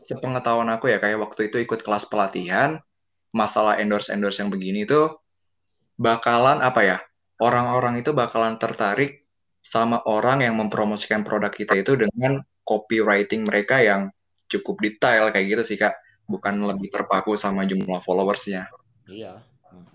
sepengetahuan 0.00 0.72
aku 0.72 0.88
ya 0.88 0.98
kayak 1.02 1.20
waktu 1.20 1.52
itu 1.52 1.60
ikut 1.60 1.84
kelas 1.84 2.08
pelatihan 2.08 2.80
masalah 3.36 3.76
endorse 3.76 4.08
endorse 4.08 4.40
yang 4.40 4.48
begini 4.48 4.88
itu 4.88 5.12
bakalan 6.00 6.64
apa 6.64 6.80
ya 6.80 6.98
orang-orang 7.42 8.00
itu 8.00 8.16
bakalan 8.16 8.56
tertarik 8.56 9.26
sama 9.66 9.98
orang 10.06 10.46
yang 10.46 10.54
mempromosikan 10.54 11.26
produk 11.26 11.50
kita 11.50 11.74
itu 11.74 11.98
dengan 11.98 12.38
copywriting 12.62 13.42
mereka 13.42 13.82
yang 13.82 14.14
cukup 14.46 14.78
detail 14.78 15.34
kayak 15.34 15.46
gitu 15.58 15.62
sih 15.66 15.78
kak. 15.78 15.98
Bukan 16.26 16.58
lebih 16.62 16.90
terpaku 16.90 17.34
sama 17.34 17.66
jumlah 17.66 18.02
followersnya. 18.02 18.70
Iya. 19.10 19.42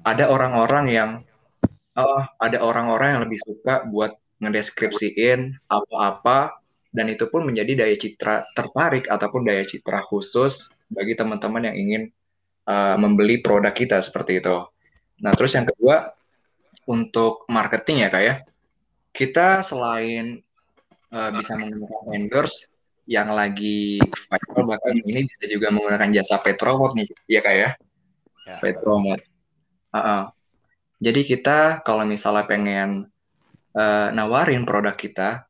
Ada 0.03 0.27
orang-orang 0.27 0.85
yang 0.91 1.09
oh, 1.95 2.23
ada 2.39 2.59
orang-orang 2.59 3.15
yang 3.15 3.21
lebih 3.27 3.39
suka 3.39 3.87
buat 3.87 4.15
ngedeskripsiin 4.43 5.55
apa-apa 5.71 6.55
dan 6.91 7.07
itu 7.07 7.25
pun 7.31 7.47
menjadi 7.47 7.87
daya 7.87 7.95
citra 7.95 8.43
tertarik 8.51 9.07
ataupun 9.07 9.47
daya 9.47 9.63
citra 9.63 10.03
khusus 10.03 10.67
bagi 10.91 11.15
teman-teman 11.15 11.71
yang 11.71 11.77
ingin 11.79 12.03
uh, 12.67 12.99
membeli 12.99 13.39
produk 13.39 13.71
kita 13.71 14.03
seperti 14.03 14.43
itu. 14.43 14.67
Nah, 15.23 15.31
terus 15.31 15.55
yang 15.55 15.63
kedua 15.63 16.11
untuk 16.91 17.47
marketing 17.47 18.03
ya 18.03 18.09
kak 18.11 18.23
ya, 18.23 18.35
kita 19.15 19.63
selain 19.63 20.43
uh, 21.15 21.31
bisa 21.31 21.55
menggunakan 21.55 22.11
endorse 22.11 22.67
yang 23.09 23.31
lagi 23.31 23.99
viral 24.03 24.63
bahkan 24.67 24.95
ini 25.03 25.25
bisa 25.27 25.47
juga 25.47 25.71
menggunakan 25.73 26.11
jasa 26.11 26.43
Petromot 26.43 26.91
nih, 26.95 27.07
ya 27.27 27.39
kak 27.39 27.55
ya, 27.55 27.69
ya 28.47 28.55
Petromot. 28.59 29.19
Uh 29.91 29.97
-uh. 29.97 30.21
Jadi 31.01 31.25
kita 31.25 31.81
kalau 31.81 32.05
misalnya 32.05 32.45
pengen 32.45 33.09
uh, 33.73 34.07
nawarin 34.13 34.67
produk 34.67 34.93
kita, 34.93 35.49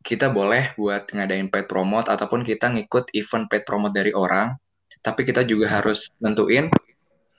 kita 0.00 0.32
boleh 0.32 0.72
buat 0.80 1.12
ngadain 1.12 1.52
paid 1.52 1.68
promote 1.68 2.08
ataupun 2.08 2.40
kita 2.40 2.72
ngikut 2.72 3.12
event 3.12 3.46
paid 3.52 3.68
promote 3.68 3.92
dari 3.92 4.16
orang, 4.16 4.56
tapi 5.04 5.28
kita 5.28 5.44
juga 5.44 5.68
harus 5.80 6.08
nentuin 6.20 6.72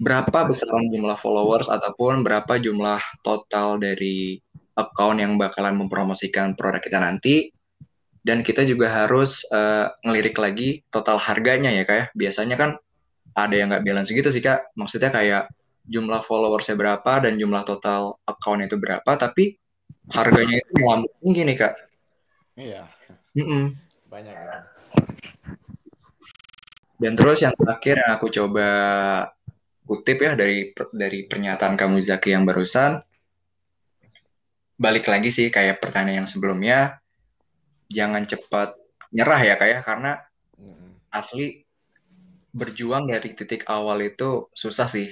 berapa 0.02 0.50
besaran 0.50 0.90
jumlah 0.90 1.18
followers 1.22 1.70
ataupun 1.70 2.26
berapa 2.26 2.58
jumlah 2.58 3.02
total 3.22 3.78
dari 3.78 4.42
account 4.74 5.22
yang 5.22 5.38
bakalan 5.38 5.78
mempromosikan 5.78 6.58
produk 6.58 6.82
kita 6.82 6.98
nanti. 6.98 7.54
Dan 8.22 8.46
kita 8.46 8.62
juga 8.62 8.86
harus 8.86 9.42
uh, 9.50 9.90
ngelirik 10.06 10.38
lagi 10.38 10.86
total 10.94 11.18
harganya 11.18 11.74
ya 11.74 11.90
kayak. 11.90 12.14
Ya. 12.14 12.14
Biasanya 12.14 12.54
kan 12.54 12.78
ada 13.34 13.56
yang 13.58 13.74
nggak 13.74 13.82
balance 13.82 14.14
gitu 14.14 14.30
sih 14.30 14.46
kak. 14.46 14.70
Maksudnya 14.78 15.10
kayak 15.10 15.50
jumlah 15.90 16.22
followersnya 16.22 16.78
berapa 16.78 17.26
dan 17.26 17.42
jumlah 17.42 17.66
total 17.66 18.22
account 18.30 18.62
itu 18.62 18.78
berapa, 18.78 19.12
tapi 19.18 19.58
harganya 20.14 20.62
itu 20.62 20.72
melambung 20.78 21.14
tinggi 21.18 21.42
nih 21.50 21.58
kak. 21.66 21.74
Iya. 22.60 22.84
Mm 23.38 23.46
-mm. 23.48 23.64
Banyak 24.12 24.36
ya. 24.36 24.58
Dan 27.02 27.14
terus 27.18 27.42
yang 27.42 27.56
terakhir 27.58 28.04
yang 28.04 28.12
aku 28.14 28.28
coba 28.30 28.68
kutip 29.88 30.22
ya 30.22 30.38
dari 30.38 30.70
dari 30.94 31.26
pernyataan 31.26 31.74
kamu 31.74 31.98
Zaki 32.04 32.30
yang 32.36 32.46
barusan, 32.46 33.02
balik 34.78 35.10
lagi 35.10 35.34
sih 35.34 35.50
kayak 35.50 35.82
pertanyaan 35.82 36.24
yang 36.24 36.30
sebelumnya, 36.30 37.02
jangan 37.90 38.22
cepat 38.22 38.78
nyerah 39.10 39.42
ya 39.42 39.56
kayak 39.58 39.82
ya. 39.82 39.88
karena 39.88 40.12
asli 41.12 41.66
berjuang 42.52 43.08
dari 43.08 43.32
titik 43.34 43.66
awal 43.72 44.04
itu 44.04 44.52
susah 44.52 44.86
sih. 44.86 45.08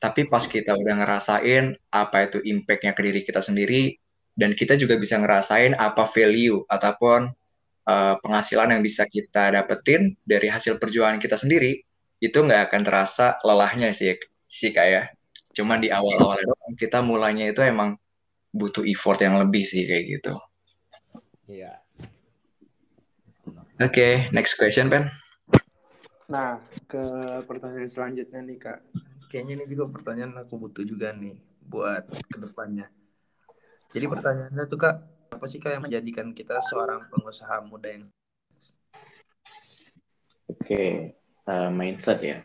Tapi 0.00 0.24
pas 0.26 0.48
kita 0.48 0.72
udah 0.72 0.94
ngerasain 0.96 1.76
apa 1.92 2.16
itu 2.24 2.40
impactnya 2.40 2.96
ke 2.96 3.00
diri 3.04 3.20
kita 3.20 3.44
sendiri, 3.44 3.99
dan 4.40 4.56
kita 4.56 4.72
juga 4.80 4.96
bisa 4.96 5.20
ngerasain 5.20 5.76
apa 5.76 6.08
value 6.08 6.64
ataupun 6.64 7.28
uh, 7.84 8.14
penghasilan 8.24 8.72
yang 8.72 8.80
bisa 8.80 9.04
kita 9.04 9.52
dapetin 9.52 10.16
dari 10.24 10.48
hasil 10.48 10.80
perjuangan 10.80 11.20
kita 11.20 11.36
sendiri 11.36 11.84
itu 12.24 12.38
nggak 12.40 12.72
akan 12.72 12.80
terasa 12.80 13.36
lelahnya 13.44 13.92
sih 13.92 14.16
sih 14.48 14.72
kayak 14.72 14.88
ya. 14.88 15.04
cuman 15.60 15.82
di 15.82 15.92
awal-awal 15.92 16.40
itu 16.40 16.54
kita 16.88 17.04
mulainya 17.04 17.52
itu 17.52 17.60
emang 17.60 18.00
butuh 18.54 18.82
effort 18.88 19.20
yang 19.20 19.38
lebih 19.38 19.62
sih 19.62 19.86
kayak 19.86 20.04
gitu. 20.18 20.34
Iya. 21.50 21.82
Oke, 23.80 23.90
okay, 23.90 24.14
next 24.30 24.54
question 24.58 24.86
Pen. 24.86 25.10
Nah, 26.30 26.62
ke 26.86 27.02
pertanyaan 27.50 27.90
selanjutnya 27.90 28.40
nih 28.46 28.58
Kak. 28.62 28.78
Kayaknya 29.26 29.52
ini 29.58 29.64
juga 29.66 29.90
pertanyaan 29.90 30.38
aku 30.46 30.54
butuh 30.54 30.86
juga 30.86 31.10
nih 31.10 31.34
buat 31.66 32.06
ke 32.06 32.38
depannya. 32.38 32.86
Jadi 33.90 34.06
pertanyaannya 34.06 34.64
tuh 34.70 34.78
kak, 34.78 34.96
apa 35.34 35.44
sih 35.50 35.58
kak 35.58 35.74
yang 35.74 35.82
menjadikan 35.82 36.30
kita 36.30 36.62
seorang 36.62 37.02
pengusaha 37.10 37.58
muda 37.66 37.90
yang? 37.90 38.06
Oke, 40.46 41.14
uh, 41.50 41.70
mindset 41.74 42.22
ya. 42.22 42.38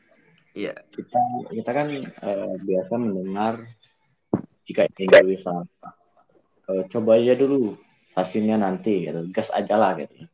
Iya. 0.58 0.74
Kita 0.90 1.22
kita 1.54 1.70
kan 1.70 1.88
uh, 2.02 2.56
biasa 2.66 2.94
mendengar 2.98 3.62
jika 4.66 4.90
ingin 4.98 5.14
berwisata, 5.14 5.90
uh, 6.66 6.84
coba 6.90 7.22
aja 7.22 7.38
dulu 7.38 7.78
hasilnya 8.18 8.58
nanti, 8.58 9.06
gitu. 9.06 9.30
gas 9.30 9.54
aja 9.54 9.78
lah 9.78 9.94
gitu. 10.02 10.26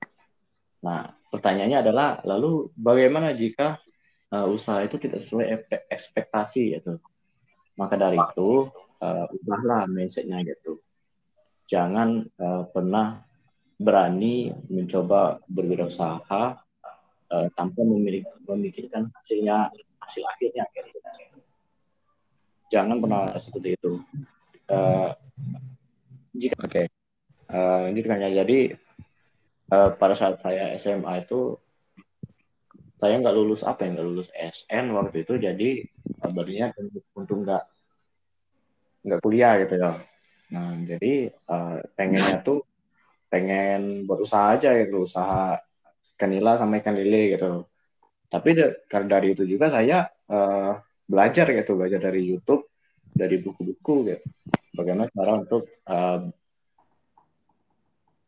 Nah, 0.79 1.11
pertanyaannya 1.27 1.83
adalah 1.83 2.23
lalu 2.23 2.71
bagaimana 2.79 3.35
jika 3.35 3.83
uh, 4.31 4.47
usaha 4.47 4.79
itu 4.79 4.95
tidak 4.95 5.27
sesuai 5.27 5.67
ekspektasi 5.91 6.79
gitu? 6.79 7.03
Maka 7.75 7.99
dari 7.99 8.15
itu 8.15 8.71
uh, 9.03 9.27
ubahlah 9.27 9.91
mindsetnya 9.91 10.39
gitu 10.47 10.79
jangan 11.71 12.27
uh, 12.35 12.67
pernah 12.67 13.23
berani 13.79 14.51
mencoba 14.67 15.39
berwirausaha 15.47 16.43
uh, 17.31 17.47
tanpa 17.55 17.81
memiliki, 17.87 18.27
memikirkan 18.43 19.07
hasilnya 19.15 19.71
hasil 20.03 20.23
akhirnya 20.27 20.67
jangan 22.67 22.99
pernah 22.99 23.23
seperti 23.39 23.79
itu. 23.79 24.03
Uh, 24.67 25.11
jika 26.35 26.55
oke. 26.59 26.71
okay. 26.71 26.85
uh, 27.51 27.87
jadi 27.91 28.59
uh, 29.71 29.89
pada 29.95 30.15
saat 30.15 30.39
saya 30.39 30.75
SMA 30.75 31.23
itu 31.23 31.55
saya 32.95 33.17
nggak 33.17 33.35
lulus 33.35 33.65
apa 33.65 33.83
yang 33.83 33.99
nggak 33.99 34.07
lulus 34.07 34.29
SN 34.31 34.91
waktu 34.95 35.27
itu. 35.27 35.33
Jadi 35.35 35.69
kabarnya 36.19 36.71
untuk 37.15 37.37
nggak 37.43 37.63
nggak 39.01 39.19
kuliah 39.19 39.57
gitu 39.59 39.75
ya 39.81 40.10
Nah, 40.51 40.75
jadi 40.83 41.31
uh, 41.47 41.79
pengennya 41.95 42.43
tuh 42.43 42.67
pengen 43.31 44.03
berusaha 44.03 44.59
aja 44.59 44.75
gitu, 44.75 45.07
usaha 45.07 45.55
kanila 46.19 46.59
sama 46.59 46.83
ikan 46.83 46.95
lele 46.99 47.39
gitu. 47.39 47.63
Tapi 48.27 48.55
karena 48.91 49.07
dari 49.19 49.35
itu 49.35 49.43
juga 49.47 49.71
saya 49.71 50.11
uh, 50.27 50.75
belajar 51.07 51.47
gitu, 51.55 51.79
belajar 51.79 51.99
dari 52.03 52.27
YouTube, 52.27 52.67
dari 53.11 53.39
buku-buku 53.39 53.95
gitu. 54.11 54.23
Bagaimana 54.75 55.07
cara 55.11 55.39
untuk 55.39 55.67
uh, 55.87 56.27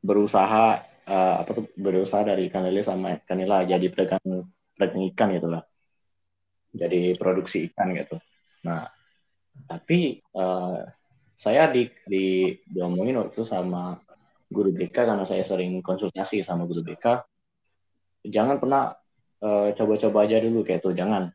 berusaha 0.04 0.84
uh, 1.08 1.36
apa 1.44 1.52
tuh 1.56 1.72
berusaha 1.80 2.24
dari 2.28 2.52
ikan 2.52 2.68
lele 2.68 2.84
sama 2.84 3.16
ikan 3.24 3.40
nila 3.40 3.64
jadi 3.64 3.88
pedagang 3.88 4.48
pedagang 4.76 5.04
ikan 5.16 5.30
gitu 5.36 5.48
lah. 5.52 5.64
Jadi 6.74 7.16
produksi 7.16 7.72
ikan 7.72 7.96
gitu. 7.96 8.20
Nah, 8.68 8.88
tapi 9.68 10.20
uh, 10.36 10.84
saya 11.34 11.70
di, 11.70 11.90
di 12.06 12.54
diomongin 12.70 13.20
waktu 13.20 13.42
sama 13.44 13.98
guru 14.54 14.70
BK 14.70 14.94
karena 14.94 15.26
saya 15.26 15.42
sering 15.42 15.82
konsultasi 15.82 16.46
sama 16.46 16.70
guru 16.70 16.86
BK 16.86 17.06
jangan 18.28 18.62
pernah 18.62 18.94
uh, 19.44 19.70
coba-coba 19.76 20.24
aja 20.24 20.40
dulu 20.40 20.64
kayak 20.64 20.80
itu 20.84 20.92
jangan. 20.96 21.28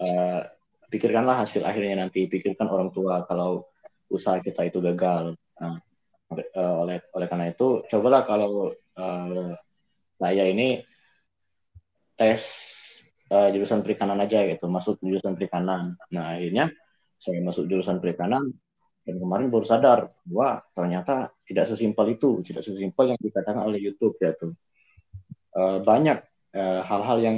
Uh, 0.00 0.42
pikirkanlah 0.90 1.46
hasil 1.46 1.62
akhirnya 1.62 2.02
nanti 2.02 2.26
pikirkan 2.26 2.66
orang 2.66 2.90
tua 2.90 3.22
kalau 3.28 3.62
usaha 4.10 4.42
kita 4.42 4.66
itu 4.66 4.82
gagal. 4.82 5.38
Nah 5.62 5.78
uh, 6.34 6.74
oleh 6.82 6.98
oleh 7.14 7.26
karena 7.30 7.54
itu 7.54 7.86
cobalah 7.86 8.26
kalau 8.26 8.74
uh, 8.98 9.52
saya 10.10 10.44
ini 10.50 10.82
tes 12.18 12.42
uh, 13.30 13.48
jurusan 13.54 13.86
perikanan 13.86 14.18
aja 14.18 14.42
gitu 14.50 14.66
masuk 14.66 14.98
jurusan 14.98 15.38
perikanan. 15.38 15.94
Nah 16.10 16.34
akhirnya 16.34 16.74
saya 17.20 17.38
masuk 17.44 17.70
jurusan 17.70 18.02
perikanan 18.02 18.50
dan 19.04 19.16
kemarin 19.16 19.48
baru 19.48 19.64
sadar 19.64 20.12
bahwa 20.28 20.60
ternyata 20.76 21.32
tidak 21.48 21.64
sesimpel 21.66 22.06
itu, 22.14 22.44
tidak 22.44 22.62
sesimpel 22.62 23.16
yang 23.16 23.20
dikatakan 23.20 23.64
oleh 23.64 23.80
YouTube 23.80 24.14
ya 24.20 24.36
tuh. 24.36 24.52
E, 25.50 25.62
banyak 25.82 26.18
eh, 26.54 26.80
hal-hal 26.84 27.18
e, 27.18 27.24
yang 27.24 27.36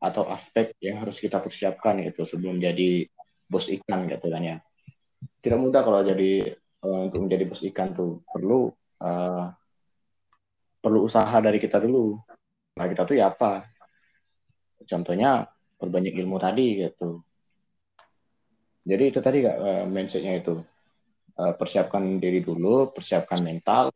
atau 0.00 0.24
aspek 0.32 0.72
yang 0.80 1.02
harus 1.02 1.20
kita 1.20 1.40
persiapkan 1.40 2.00
gitu 2.04 2.24
sebelum 2.24 2.56
jadi 2.60 3.04
bos 3.48 3.68
ikan 3.68 4.06
gitu 4.06 4.26
kan 4.28 4.42
ya. 4.44 4.56
Tidak 5.40 5.58
mudah 5.58 5.80
kalau 5.80 6.04
jadi 6.04 6.52
e, 6.56 6.88
untuk 6.88 7.26
menjadi 7.26 7.44
bos 7.48 7.64
ikan 7.64 7.96
tuh 7.96 8.20
perlu 8.28 8.68
e, 9.00 9.10
perlu 10.80 11.00
usaha 11.08 11.36
dari 11.40 11.58
kita 11.58 11.80
dulu. 11.80 12.16
Nah 12.76 12.86
kita 12.86 13.02
tuh 13.08 13.16
ya 13.16 13.32
apa? 13.32 13.66
Contohnya 14.84 15.48
perbanyak 15.80 16.12
ilmu 16.12 16.36
tadi 16.36 16.84
gitu. 16.84 17.24
Jadi 18.84 19.04
itu 19.12 19.20
tadi 19.20 19.44
gak 19.44 19.58
uh, 19.60 19.84
mindsetnya 19.84 20.40
itu 20.40 20.56
Eh, 21.40 21.54
persiapkan 21.56 22.20
diri 22.20 22.44
dulu, 22.44 22.92
persiapkan 22.92 23.40
mental, 23.40 23.88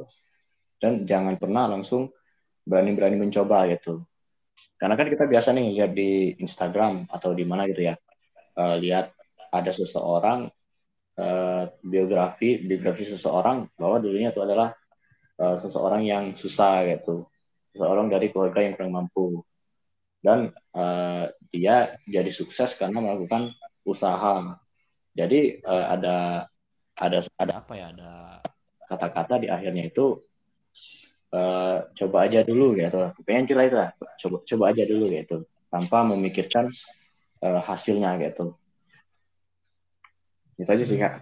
dan 0.81 1.05
jangan 1.05 1.37
pernah 1.37 1.69
langsung 1.69 2.09
berani-berani 2.65 3.21
mencoba 3.21 3.69
gitu. 3.69 4.01
Karena 4.81 4.97
kan 4.97 5.13
kita 5.13 5.29
biasa 5.29 5.53
nih 5.53 5.77
lihat 5.77 5.93
di 5.93 6.33
Instagram 6.41 7.05
atau 7.05 7.37
di 7.37 7.45
mana 7.45 7.69
gitu 7.69 7.85
ya, 7.85 8.01
uh, 8.57 8.81
lihat 8.81 9.13
ada 9.53 9.71
seseorang 9.77 10.49
uh, 11.21 11.65
biografi 11.85 12.65
biografi 12.65 13.05
seseorang 13.13 13.69
bahwa 13.77 14.01
dulunya 14.01 14.33
itu 14.33 14.41
adalah 14.41 14.73
uh, 15.37 15.59
seseorang 15.61 16.01
yang 16.07 16.25
susah 16.33 16.81
gitu, 16.97 17.29
seseorang 17.77 18.09
dari 18.09 18.33
keluarga 18.33 18.65
yang 18.65 18.73
kurang 18.73 18.95
mampu, 19.05 19.45
dan 20.25 20.49
uh, 20.73 21.29
dia 21.53 21.93
jadi 22.09 22.31
sukses 22.33 22.73
karena 22.73 23.05
melakukan 23.05 23.53
usaha. 23.85 24.57
Jadi 25.13 25.61
uh, 25.61 25.87
ada 25.93 26.49
ada 26.99 27.19
ada 27.39 27.53
apa 27.59 27.73
ya? 27.75 27.91
Ada 27.91 28.11
kata-kata 28.87 29.35
di 29.43 29.49
akhirnya 29.51 29.91
itu 29.91 30.23
uh, 31.35 31.79
coba 31.91 32.17
aja 32.27 32.47
dulu 32.47 32.79
gitu. 32.79 32.99
Pengen 33.27 33.47
celah 33.51 33.65
itu 33.67 33.77
lah. 33.77 33.91
Coba 34.21 34.37
coba 34.47 34.65
aja 34.71 34.83
dulu 34.87 35.05
gitu. 35.11 35.37
Tanpa 35.71 36.07
memikirkan 36.07 36.67
uh, 37.43 37.61
hasilnya 37.65 38.15
gitu. 38.23 38.55
Itu 40.55 40.71
aja 40.71 40.85
sih 40.87 40.99
kak. 40.99 41.15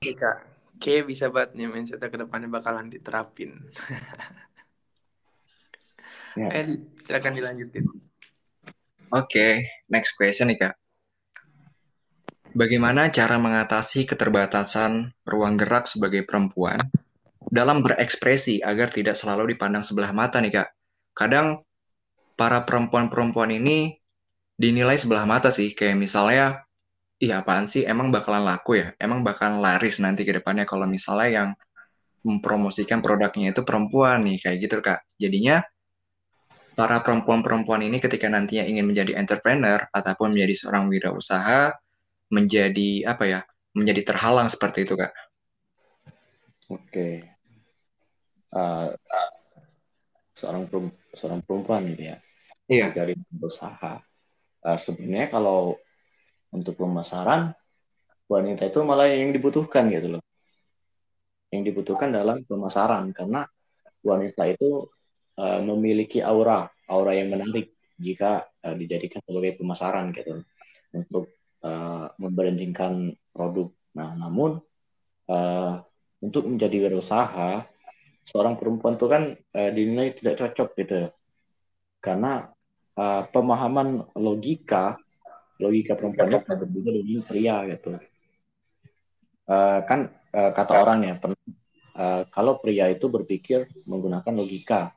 Oke 0.00 0.12
kak. 0.16 0.38
Oke 0.80 1.04
bisa 1.04 1.28
banget 1.28 1.60
nih 1.60 1.68
mindset 1.68 2.00
ke 2.00 2.16
depannya 2.16 2.48
bakalan 2.48 2.88
diterapin. 2.88 3.52
Ya. 6.38 6.46
eh 6.54 6.78
silakan 7.02 7.34
dilanjutin. 7.34 7.90
Oke 7.90 8.06
okay, 9.10 9.52
next 9.90 10.14
question 10.14 10.46
nih 10.46 10.62
kak 10.62 10.78
Bagaimana 12.50 13.14
cara 13.14 13.38
mengatasi 13.38 14.10
keterbatasan 14.10 15.14
ruang 15.22 15.54
gerak 15.54 15.86
sebagai 15.86 16.26
perempuan 16.26 16.82
dalam 17.46 17.78
berekspresi 17.78 18.58
agar 18.58 18.90
tidak 18.90 19.14
selalu 19.14 19.54
dipandang 19.54 19.86
sebelah 19.86 20.10
mata 20.10 20.42
nih 20.42 20.58
kak. 20.58 20.68
Kadang 21.14 21.62
para 22.34 22.66
perempuan-perempuan 22.66 23.54
ini 23.54 23.94
dinilai 24.58 24.98
sebelah 24.98 25.30
mata 25.30 25.54
sih, 25.54 25.78
kayak 25.78 25.94
misalnya, 25.94 26.66
iya 27.22 27.38
apaan 27.38 27.70
sih, 27.70 27.86
emang 27.86 28.10
bakalan 28.10 28.42
laku 28.42 28.82
ya, 28.82 28.98
emang 28.98 29.22
bakalan 29.22 29.62
laris 29.62 30.02
nanti 30.02 30.26
ke 30.26 30.34
depannya 30.34 30.66
kalau 30.66 30.90
misalnya 30.90 31.30
yang 31.30 31.48
mempromosikan 32.26 32.98
produknya 32.98 33.54
itu 33.54 33.62
perempuan 33.62 34.26
nih, 34.26 34.42
kayak 34.42 34.56
gitu 34.58 34.82
kak. 34.82 35.06
Jadinya 35.22 35.62
para 36.74 36.98
perempuan-perempuan 36.98 37.86
ini 37.86 38.02
ketika 38.02 38.26
nantinya 38.26 38.66
ingin 38.66 38.90
menjadi 38.90 39.22
entrepreneur 39.22 39.86
ataupun 39.94 40.34
menjadi 40.34 40.54
seorang 40.66 40.90
wirausaha 40.90 41.78
menjadi 42.30 43.10
apa 43.10 43.24
ya 43.26 43.40
menjadi 43.74 44.14
terhalang 44.14 44.46
seperti 44.50 44.86
itu 44.86 44.94
kak. 44.98 45.12
Oke. 46.70 47.26
Uh, 48.50 48.90
uh, 48.94 49.30
seorang 50.34 50.66
seorang 51.14 51.40
perempuan 51.42 51.86
gitu 51.90 52.14
ya. 52.14 52.16
Iya. 52.70 52.86
Dari 52.94 53.14
usaha. 53.42 53.98
Uh, 54.62 54.78
sebenarnya 54.78 55.30
kalau 55.30 55.78
untuk 56.54 56.78
pemasaran 56.78 57.54
wanita 58.30 58.70
itu 58.70 58.78
malah 58.86 59.10
yang 59.10 59.34
dibutuhkan 59.34 59.90
gitu 59.90 60.18
loh. 60.18 60.22
Yang 61.50 61.74
dibutuhkan 61.74 62.14
dalam 62.14 62.46
pemasaran 62.46 63.10
karena 63.10 63.46
wanita 64.06 64.46
itu 64.46 64.86
uh, 65.38 65.60
memiliki 65.62 66.22
aura, 66.22 66.70
aura 66.86 67.12
yang 67.14 67.34
menarik 67.34 67.74
jika 67.98 68.46
uh, 68.62 68.74
dijadikan 68.78 69.18
sebagai 69.26 69.58
pemasaran 69.58 70.14
gitu 70.14 70.46
untuk 70.94 71.39
uh, 71.64 72.12
membrandingkan 72.20 73.16
produk. 73.32 73.72
Nah, 73.96 74.14
namun 74.14 74.60
uh, 75.26 75.82
untuk 76.20 76.46
menjadi 76.46 76.86
wirausaha, 76.86 77.64
seorang 78.28 78.54
perempuan 78.60 78.94
itu 78.94 79.06
kan 79.10 79.34
uh, 79.34 79.70
dinilai 79.74 80.14
tidak 80.14 80.38
cocok 80.38 80.68
gitu, 80.78 81.10
karena 81.98 82.52
uh, 82.94 83.26
pemahaman 83.32 84.06
logika 84.14 85.00
logika 85.60 85.92
perempuan 85.92 86.32
itu 86.32 86.44
berbeda 86.46 86.90
dengan 86.94 87.22
pria 87.24 87.56
gitu. 87.68 87.92
Uh, 89.50 89.80
kan 89.84 90.14
uh, 90.30 90.50
kata 90.54 90.72
orang 90.78 90.98
ya, 91.04 91.14
uh, 91.20 92.22
kalau 92.30 92.62
pria 92.62 92.88
itu 92.88 93.10
berpikir 93.10 93.66
menggunakan 93.84 94.30
logika, 94.30 94.94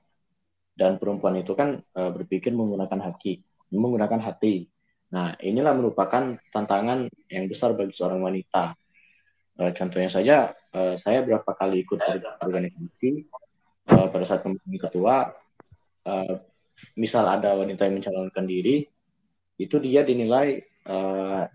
dan 0.78 1.02
perempuan 1.02 1.41
itu 1.41 1.58
kan 1.58 1.82
uh, 1.97 2.12
berpikir 2.13 2.54
menggunakan 2.54 2.99
hati, 3.02 3.41
menggunakan 3.73 4.21
hati. 4.21 4.69
Nah, 5.13 5.38
inilah 5.38 5.78
merupakan 5.78 6.34
tantangan 6.49 7.06
yang 7.30 7.45
besar 7.45 7.78
bagi 7.78 7.93
seorang 7.93 8.26
wanita. 8.26 8.73
Uh, 9.54 9.69
contohnya 9.78 10.10
saja, 10.10 10.49
uh, 10.73 10.97
saya 10.97 11.21
berapa 11.21 11.45
kali 11.45 11.86
ikut 11.86 12.02
organisasi 12.41 13.21
uh, 13.93 14.10
pada 14.10 14.26
saat 14.26 14.41
pemilihan 14.41 14.82
ketua, 14.82 15.30
uh, 16.10 16.34
misal 16.97 17.30
ada 17.30 17.54
wanita 17.54 17.86
yang 17.86 18.02
mencalonkan 18.02 18.45
diri, 18.49 18.89
itu 19.62 19.76
dia 19.78 20.02
dinilai 20.02 20.58
uh, 20.89 21.45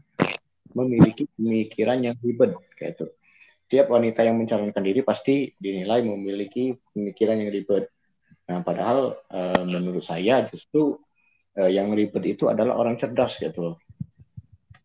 memiliki 0.79 1.27
pemikiran 1.35 1.99
yang 1.99 2.15
ribet, 2.23 2.55
kayak 2.79 2.95
itu. 2.95 3.07
Setiap 3.67 3.91
wanita 3.91 4.23
yang 4.23 4.39
mencalonkan 4.39 4.81
diri 4.81 5.03
pasti 5.03 5.51
dinilai 5.59 6.07
memiliki 6.07 6.73
pemikiran 6.95 7.43
yang 7.43 7.51
ribet 7.51 7.91
Nah, 8.49 8.65
padahal 8.65 9.13
uh, 9.29 9.63
menurut 9.69 10.01
saya 10.01 10.41
justru 10.49 10.97
yang 11.67 11.91
ribet 11.91 12.39
itu 12.39 12.47
adalah 12.47 12.79
orang 12.79 12.95
cerdas 12.95 13.43
gitu 13.43 13.75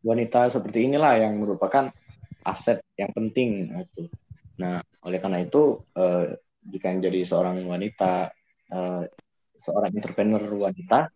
Wanita 0.04 0.52
seperti 0.52 0.90
inilah 0.90 1.22
yang 1.22 1.40
merupakan 1.40 1.88
aset 2.44 2.84
yang 3.00 3.12
penting 3.16 3.72
gitu. 3.72 4.12
Nah, 4.60 4.84
oleh 5.08 5.20
karena 5.24 5.40
itu 5.40 5.80
uh, 5.96 6.28
jika 6.60 6.92
menjadi 6.92 7.24
seorang 7.24 7.64
wanita 7.64 8.36
uh, 8.68 9.04
seorang 9.56 9.96
entrepreneur 9.96 10.44
wanita 10.44 11.08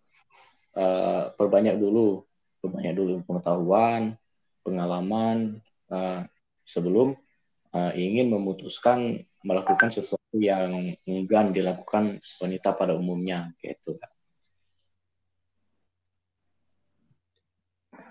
uh, 0.80 1.36
perbanyak 1.36 1.76
dulu 1.76 2.24
perbanyak 2.64 2.94
dulu 2.96 3.14
pengetahuan, 3.28 4.16
pengalaman 4.64 5.60
uh, 5.92 6.24
sebelum 6.64 7.16
uh, 7.76 7.92
ingin 7.92 8.32
memutuskan 8.32 9.24
melakukan 9.46 9.94
sesuatu 9.94 10.36
yang 10.36 10.96
enggan 11.08 11.56
dilakukan 11.56 12.20
wanita 12.44 12.76
pada 12.76 12.98
umumnya 12.98 13.52
gitu. 13.64 13.96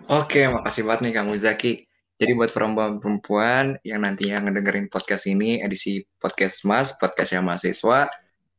Oke, 0.06 0.46
makasih 0.46 0.86
banget 0.86 1.10
nih 1.10 1.14
kamu 1.18 1.34
Zaki. 1.34 1.82
Jadi 2.14 2.32
buat 2.38 2.54
perempuan-perempuan 2.54 3.82
yang 3.82 4.06
nantinya 4.06 4.38
ngedengerin 4.38 4.86
podcast 4.86 5.26
ini, 5.26 5.58
edisi 5.58 5.98
podcast 6.22 6.62
Mas, 6.62 6.94
podcast 6.94 7.34
yang 7.34 7.42
mahasiswa, 7.42 8.06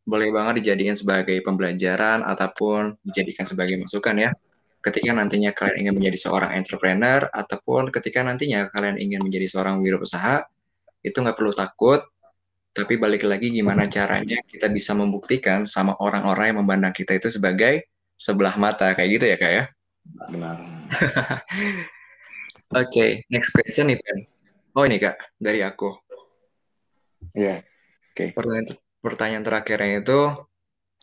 boleh 0.03 0.27
banget 0.35 0.59
dijadikan 0.59 0.91
sebagai 0.99 1.39
pembelajaran 1.39 2.27
ataupun 2.27 2.99
dijadikan 2.99 3.47
sebagai 3.47 3.79
masukan 3.79 4.27
ya. 4.27 4.29
Ketika 4.83 5.15
nantinya 5.15 5.55
kalian 5.55 5.87
ingin 5.87 5.95
menjadi 5.95 6.17
seorang 6.27 6.51
entrepreneur 6.51 7.31
ataupun 7.31 7.95
ketika 7.95 8.27
nantinya 8.27 8.67
kalian 8.67 8.99
ingin 8.99 9.23
menjadi 9.23 9.47
seorang 9.47 9.79
wirausaha, 9.79 10.43
itu 10.99 11.15
nggak 11.15 11.39
perlu 11.39 11.55
takut, 11.55 12.03
tapi 12.75 12.99
balik 12.99 13.23
lagi 13.23 13.55
gimana 13.55 13.87
caranya 13.87 14.43
kita 14.43 14.67
bisa 14.67 14.91
membuktikan 14.91 15.63
sama 15.63 15.95
orang-orang 16.03 16.51
yang 16.51 16.59
memandang 16.59 16.91
kita 16.91 17.15
itu 17.15 17.31
sebagai 17.31 17.87
sebelah 18.19 18.59
mata 18.59 18.91
kayak 18.91 19.09
gitu 19.15 19.25
ya 19.31 19.37
kak 19.39 19.51
ya? 19.55 19.63
Benar. 20.27 20.76
Oke, 22.75 22.87
okay, 22.87 23.09
next 23.31 23.55
question 23.55 23.91
nih 23.91 23.99
Ben. 23.99 24.27
Oh 24.77 24.83
ini 24.83 24.99
kak 25.01 25.17
dari 25.39 25.63
aku. 25.63 25.95
Iya. 27.33 27.59
Yeah. 27.59 27.59
Oke. 28.13 28.15
Okay. 28.15 28.29
Pertanyaan, 28.35 28.67
pertanyaan 29.01 29.45
terakhirnya 29.45 29.93
itu 30.03 30.19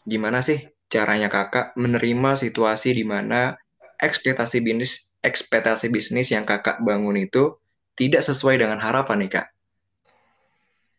gimana 0.04 0.44
sih 0.44 0.60
caranya 0.92 1.32
kakak 1.32 1.72
menerima 1.74 2.36
situasi 2.36 2.92
di 2.94 3.02
mana 3.02 3.56
ekspektasi 3.98 4.60
bisnis 4.60 5.10
ekspektasi 5.24 5.88
bisnis 5.88 6.28
yang 6.30 6.44
kakak 6.44 6.84
bangun 6.84 7.16
itu 7.16 7.56
tidak 7.96 8.22
sesuai 8.22 8.60
dengan 8.60 8.78
harapan 8.78 9.24
nih 9.24 9.30
kak? 9.40 9.46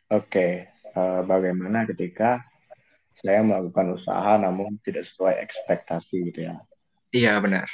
Oke, 0.10 0.48
uh, 0.98 1.22
bagaimana 1.24 1.86
ketika 1.86 2.42
saya 3.16 3.40
melakukan 3.46 3.96
usaha 3.96 4.36
namun 4.36 4.76
tidak 4.82 5.06
sesuai 5.08 5.40
ekspektasi 5.46 6.16
gitu 6.34 6.40
ya? 6.52 6.56
Iya 7.16 7.40
benar. 7.40 7.68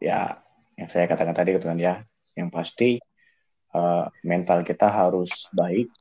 Ya, 0.00 0.40
yang 0.80 0.88
saya 0.88 1.04
katakan 1.04 1.36
tadi 1.36 1.52
gitu 1.52 1.68
ya, 1.76 2.00
yang 2.32 2.48
pasti 2.48 2.96
uh, 3.76 4.08
mental 4.24 4.64
kita 4.64 4.88
harus 4.88 5.28
baik, 5.52 5.92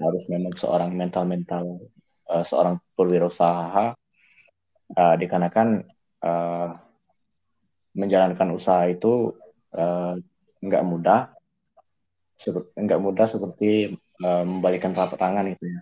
harus 0.00 0.24
memang 0.32 0.56
seorang 0.56 0.96
mental-mental 0.96 1.92
uh, 2.32 2.40
seorang 2.40 2.80
perwirausaha 2.96 3.92
uh, 4.96 5.14
dikarenakan 5.20 5.84
uh, 6.24 6.72
menjalankan 7.92 8.48
usaha 8.56 8.88
itu 8.88 9.36
uh, 9.76 10.16
nggak 10.64 10.84
mudah, 10.88 11.30
nggak 12.80 13.00
mudah 13.00 13.26
seperti 13.28 13.92
uh, 14.24 14.44
membalikan 14.48 14.96
telapak 14.96 15.20
tangan 15.20 15.52
itu 15.52 15.68
ya. 15.68 15.80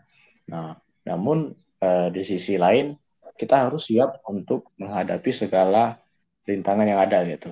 Nah, 0.50 0.74
namun 1.06 1.54
uh, 1.78 2.10
di 2.10 2.26
sisi 2.26 2.58
lain 2.58 2.98
kita 3.38 3.70
harus 3.70 3.86
siap 3.86 4.18
untuk 4.26 4.74
menghadapi 4.82 5.30
segala 5.30 6.01
rintangan 6.46 6.86
yang 6.86 7.00
ada 7.00 7.22
gitu. 7.26 7.50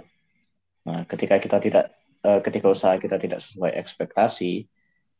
Nah, 0.86 1.06
ketika 1.06 1.38
kita 1.38 1.58
tidak 1.62 1.84
uh, 2.24 2.40
ketika 2.42 2.66
usaha 2.72 2.96
kita 2.96 3.16
tidak 3.20 3.40
sesuai 3.44 3.76
ekspektasi, 3.76 4.66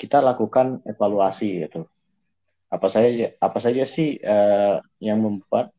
kita 0.01 0.19
lakukan 0.25 0.81
evaluasi 0.89 1.69
gitu. 1.69 1.85
Apa 2.71 2.87
saja 2.89 3.35
apa 3.39 3.59
saja 3.59 3.83
sih 3.85 4.17
uh, 4.23 4.81
yang 5.03 5.21
membuat 5.21 5.75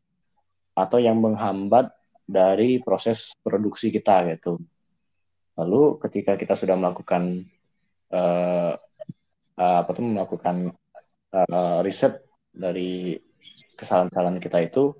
atau 0.72 0.98
yang 1.00 1.20
menghambat 1.20 1.92
dari 2.24 2.80
proses 2.80 3.34
produksi 3.44 3.92
kita 3.92 4.24
gitu. 4.32 4.60
Lalu 5.58 6.00
ketika 6.00 6.38
kita 6.38 6.56
sudah 6.56 6.76
melakukan 6.80 7.44
uh, 8.08 8.72
uh, 9.58 9.76
apa 9.84 9.90
tuh 9.92 10.04
melakukan 10.04 10.72
uh, 11.34 11.78
riset 11.84 12.24
dari 12.52 13.16
kesalahan-kesalahan 13.76 14.40
kita 14.40 14.58
itu 14.64 14.96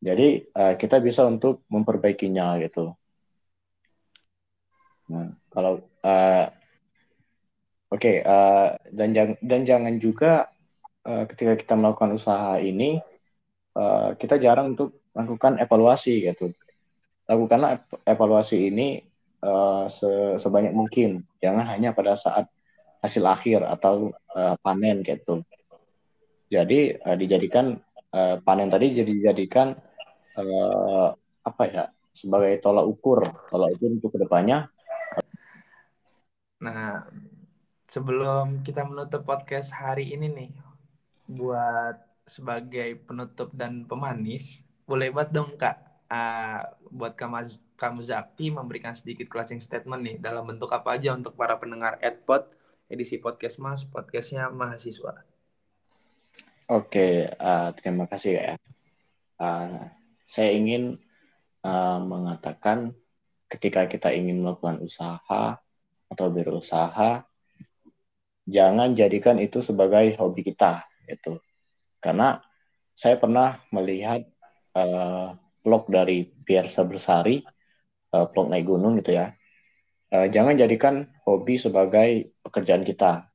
jadi 0.00 0.44
uh, 0.52 0.74
kita 0.76 1.00
bisa 1.00 1.24
untuk 1.24 1.64
memperbaikinya 1.72 2.60
gitu. 2.60 2.92
Nah 5.08 5.32
kalau 5.48 5.80
uh, 6.04 6.46
oke 7.88 8.00
okay, 8.00 8.20
uh, 8.20 8.76
dan 8.92 9.08
jang, 9.16 9.30
dan 9.40 9.60
jangan 9.64 9.94
juga 9.96 10.52
uh, 11.06 11.24
ketika 11.30 11.56
kita 11.56 11.74
melakukan 11.78 12.12
usaha 12.18 12.60
ini 12.60 13.00
uh, 13.78 14.12
kita 14.18 14.36
jarang 14.36 14.76
untuk 14.76 15.00
melakukan 15.16 15.56
evaluasi 15.62 16.28
gitu. 16.28 16.52
Lakukanlah 17.26 17.82
evaluasi 18.04 18.68
ini 18.68 19.00
uh, 19.40 19.88
sebanyak 20.36 20.76
mungkin. 20.76 21.24
Jangan 21.40 21.64
hanya 21.72 21.96
pada 21.96 22.14
saat 22.14 22.46
hasil 23.00 23.24
akhir 23.24 23.64
atau 23.64 24.12
uh, 24.34 24.54
panen 24.60 25.00
gitu. 25.00 25.40
Jadi 26.52 26.94
uh, 27.00 27.16
dijadikan 27.16 27.80
uh, 28.16 28.40
panen 28.40 28.72
tadi 28.72 28.96
jadi 28.96 29.12
dijadikan 29.12 29.76
uh, 30.40 31.12
apa 31.44 31.62
ya 31.68 31.84
sebagai 32.16 32.56
tolak 32.64 32.88
ukur, 32.88 33.28
tolak 33.52 33.76
ukur 33.76 33.90
untuk 33.92 34.10
ke 34.16 34.18
depannya. 34.24 34.72
Nah, 36.64 37.04
sebelum 37.84 38.64
kita 38.64 38.88
menutup 38.88 39.28
podcast 39.28 39.76
hari 39.76 40.16
ini 40.16 40.32
nih, 40.32 40.50
buat 41.28 42.00
sebagai 42.24 42.96
penutup 43.04 43.52
dan 43.52 43.84
pemanis, 43.84 44.64
boleh 44.88 45.12
buat 45.12 45.28
dong 45.28 45.60
Kak, 45.60 46.08
uh, 46.08 46.64
buat 46.88 47.12
kamu 47.12 47.52
kamu 47.76 48.00
Zaki 48.00 48.48
memberikan 48.48 48.96
sedikit 48.96 49.28
closing 49.28 49.60
statement 49.60 50.00
nih 50.00 50.16
dalam 50.16 50.48
bentuk 50.48 50.72
apa 50.72 50.96
aja 50.96 51.12
untuk 51.12 51.36
para 51.36 51.60
pendengar 51.60 52.00
Edpod 52.00 52.48
edisi 52.88 53.20
podcast 53.20 53.60
Mas, 53.60 53.84
podcastnya 53.84 54.48
mahasiswa. 54.48 55.35
Oke, 56.66 57.30
uh, 57.30 57.70
terima 57.78 58.10
kasih 58.10 58.42
ya. 58.42 58.54
Uh, 59.38 59.86
saya 60.26 60.50
ingin 60.50 60.98
uh, 61.62 62.02
mengatakan 62.02 62.90
ketika 63.46 63.86
kita 63.86 64.10
ingin 64.10 64.42
melakukan 64.42 64.82
usaha 64.82 65.62
atau 66.10 66.26
berusaha, 66.26 67.22
jangan 68.50 68.98
jadikan 68.98 69.38
itu 69.38 69.62
sebagai 69.62 70.18
hobi 70.18 70.42
kita, 70.42 70.82
itu. 71.06 71.38
Karena 72.02 72.42
saya 72.98 73.14
pernah 73.14 73.62
melihat 73.70 74.26
uh, 74.74 75.38
vlog 75.62 75.86
dari 75.86 76.26
Pierre 76.26 76.66
Bersari, 76.82 77.46
uh, 78.10 78.26
vlog 78.26 78.50
naik 78.50 78.66
gunung 78.66 78.98
gitu 78.98 79.14
ya. 79.14 79.30
Jangan 80.06 80.58
jadikan 80.58 81.06
hobi 81.26 81.62
sebagai 81.62 82.34
pekerjaan 82.42 82.86
kita, 82.86 83.26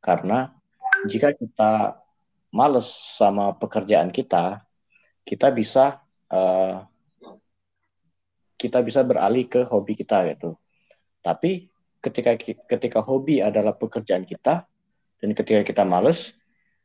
karena 0.00 0.56
jika 1.08 1.32
kita 1.32 2.00
males 2.52 2.88
sama 3.16 3.52
pekerjaan 3.56 4.08
kita, 4.08 4.64
kita 5.24 5.52
bisa 5.52 6.00
uh, 6.32 6.84
kita 8.58 8.82
bisa 8.82 9.04
beralih 9.04 9.46
ke 9.46 9.62
hobi 9.68 9.94
kita 9.94 10.24
gitu. 10.34 10.56
Tapi 11.20 11.68
ketika 12.00 12.34
ketika 12.40 13.00
hobi 13.04 13.44
adalah 13.44 13.76
pekerjaan 13.76 14.24
kita 14.24 14.64
dan 15.18 15.30
ketika 15.34 15.62
kita 15.62 15.82
males 15.84 16.32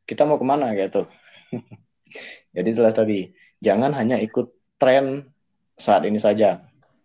kita 0.03 0.27
mau 0.27 0.35
ke 0.35 0.45
mana 0.45 0.75
gitu. 0.75 1.07
Jadi 2.55 2.69
jelas 2.75 2.93
tadi 2.93 3.31
jangan 3.63 3.95
hanya 3.95 4.19
ikut 4.19 4.51
tren 4.75 5.31
saat 5.79 6.03
ini 6.03 6.19
saja. 6.19 6.61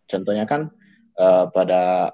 Contohnya 0.09 0.45
kan 0.45 0.69
uh, 1.17 1.47
pada 1.49 2.13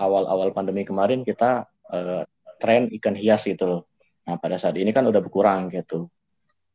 awal-awal 0.00 0.56
pandemi 0.56 0.88
kemarin 0.88 1.20
kita 1.22 1.68
uh, 1.92 2.24
tren 2.56 2.88
ikan 2.96 3.12
hias 3.12 3.44
gitu 3.44 3.64
loh 3.68 3.89
nah 4.30 4.38
pada 4.38 4.54
saat 4.62 4.78
ini 4.78 4.94
kan 4.94 5.02
udah 5.02 5.18
berkurang 5.18 5.74
gitu 5.74 6.06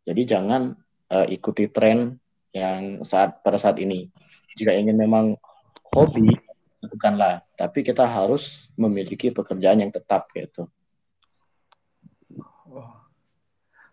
jadi 0.04 0.36
jangan 0.36 0.76
uh, 1.08 1.28
ikuti 1.32 1.72
tren 1.72 2.20
yang 2.52 3.08
saat 3.08 3.40
pada 3.40 3.56
saat 3.56 3.80
ini 3.80 4.12
jika 4.60 4.76
ingin 4.76 5.00
memang 5.00 5.40
hobi 5.96 6.36
lakukanlah. 6.86 7.42
Tapi 7.58 7.82
kita 7.82 8.06
harus 8.06 8.70
memiliki 8.78 9.34
pekerjaan 9.34 9.82
yang 9.82 9.92
tetap 9.92 10.30
gitu. 10.38 10.70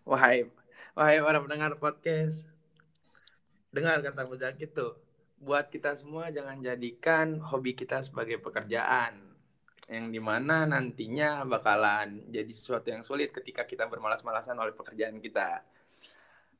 Wahai, 0.03 0.51
wahai 0.93 1.17
para 1.23 1.39
pendengar 1.39 1.71
podcast, 1.79 2.45
dengar 3.71 4.03
kata 4.03 4.27
Muzaki 4.27 4.67
tuh. 4.67 4.99
Buat 5.43 5.71
kita 5.71 5.95
semua 5.99 6.31
jangan 6.31 6.59
jadikan 6.63 7.39
hobi 7.39 7.75
kita 7.75 7.99
sebagai 8.03 8.39
pekerjaan 8.39 9.15
yang 9.91 10.09
di 10.09 10.19
mana 10.19 10.63
nantinya 10.63 11.43
bakalan 11.43 12.23
jadi 12.31 12.51
sesuatu 12.51 12.87
yang 12.87 13.03
sulit 13.03 13.35
ketika 13.35 13.67
kita 13.67 13.83
bermalas-malasan 13.91 14.55
oleh 14.55 14.71
pekerjaan 14.71 15.19
kita. 15.19 15.63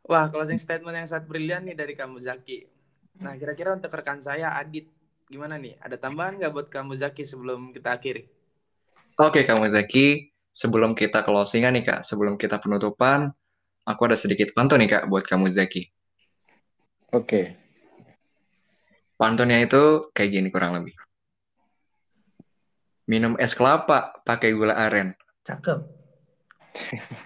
Wah, 0.03 0.27
closing 0.27 0.59
statement 0.59 0.99
yang 0.99 1.07
sangat 1.07 1.25
brilian 1.31 1.63
nih 1.63 1.79
dari 1.79 1.95
kamu 1.95 2.19
Zaki. 2.19 2.67
Nah, 3.23 3.39
kira-kira 3.39 3.71
untuk 3.71 3.93
rekan 3.95 4.19
saya 4.19 4.51
Adit 4.59 4.91
gimana 5.31 5.55
nih? 5.55 5.79
Ada 5.79 5.95
tambahan 5.95 6.35
nggak 6.35 6.51
buat 6.51 6.67
kamu 6.67 6.99
Zaki 6.99 7.23
sebelum 7.23 7.71
kita 7.71 7.95
akhiri? 7.95 8.27
Oke 9.15 9.47
kamu 9.47 9.71
Zaki, 9.71 10.33
sebelum 10.51 10.91
kita 10.91 11.23
closingan 11.23 11.79
nih 11.79 11.83
kak, 11.87 11.99
sebelum 12.03 12.35
kita 12.35 12.59
penutupan, 12.59 13.31
aku 13.87 14.01
ada 14.11 14.19
sedikit 14.19 14.51
pantun 14.51 14.83
nih 14.83 14.99
kak 14.99 15.03
buat 15.07 15.23
kamu 15.23 15.47
Zaki. 15.47 15.87
Oke. 17.15 17.55
Pantunnya 19.15 19.63
itu 19.63 20.11
kayak 20.11 20.29
gini 20.33 20.49
kurang 20.51 20.75
lebih. 20.75 20.97
Minum 23.03 23.35
es 23.35 23.51
kelapa 23.51 24.15
pakai 24.23 24.55
gula 24.55 24.75
aren. 24.79 25.11
Cakep. 25.43 25.83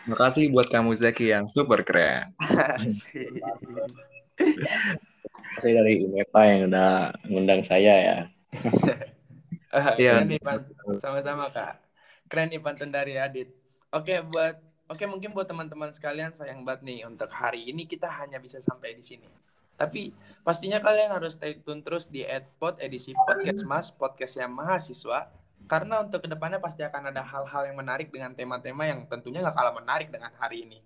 Makasih 0.09 0.49
buat 0.51 0.67
kamu 0.67 0.97
Zaki 0.97 1.31
yang 1.31 1.45
super 1.47 1.85
keren. 1.85 2.33
kasih 5.57 5.73
dari 5.73 6.05
IMEPA 6.05 6.41
yang 6.45 6.61
udah 6.69 7.13
ngundang 7.29 7.61
saya 7.65 7.93
ya. 7.97 8.17
Iya. 9.99 10.23
sama-sama 10.97 11.51
kak. 11.53 11.83
Keren 12.31 12.49
nih 12.49 12.57
pantun 12.63 12.89
dari 12.89 13.19
Adit. 13.19 13.51
Oke 13.93 14.23
buat 14.25 14.57
Oke 14.87 15.03
mungkin 15.03 15.35
buat 15.35 15.43
teman-teman 15.43 15.91
sekalian 15.91 16.31
sayang 16.31 16.63
banget 16.63 16.87
nih 16.87 17.03
untuk 17.03 17.27
hari 17.27 17.67
ini 17.67 17.83
kita 17.83 18.07
hanya 18.07 18.39
bisa 18.39 18.63
sampai 18.63 18.95
di 18.95 19.03
sini. 19.03 19.27
Tapi 19.75 20.15
pastinya 20.47 20.79
kalian 20.79 21.11
harus 21.11 21.35
stay 21.35 21.59
tune 21.59 21.83
terus 21.83 22.07
di 22.07 22.23
Edpod 22.23 22.79
edisi 22.79 23.11
podcast 23.11 23.67
Mas, 23.67 23.87
podcastnya 23.91 24.47
mahasiswa. 24.47 25.27
Karena 25.67 26.01
untuk 26.01 26.23
ke 26.23 26.27
depannya 26.31 26.63
pasti 26.63 26.81
akan 26.81 27.11
ada 27.11 27.21
hal-hal 27.21 27.67
yang 27.67 27.77
menarik 27.77 28.07
dengan 28.09 28.31
tema-tema 28.31 28.87
yang 28.87 29.03
tentunya 29.05 29.43
gak 29.43 29.55
kalah 29.55 29.75
menarik 29.75 30.07
dengan 30.07 30.31
hari 30.39 30.63
ini. 30.63 30.79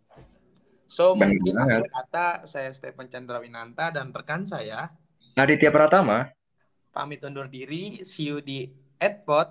So, 0.89 1.15
mungkin 1.15 1.55
akhir 1.55 1.87
kata 1.87 2.27
saya 2.49 2.73
Stephen 2.75 3.07
Chandra 3.07 3.39
Winanta 3.39 3.93
dan 3.95 4.11
rekan 4.11 4.43
saya 4.43 4.91
Aditya 5.39 5.71
Pratama 5.71 6.27
pamit 6.91 7.23
undur 7.23 7.47
diri. 7.47 8.03
See 8.03 8.27
you 8.27 8.43
di 8.43 8.67
Edpod. 8.99 9.47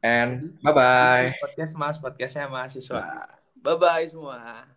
And 0.00 0.54
bye-bye. 0.62 1.34
Podcast 1.42 1.74
Mas, 1.74 1.98
podcastnya 1.98 2.46
mahasiswa. 2.46 3.26
Bye-bye 3.58 4.06
semua. 4.06 4.70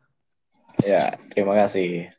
Ya, 0.82 1.14
terima 1.32 1.54
kasih. 1.54 2.19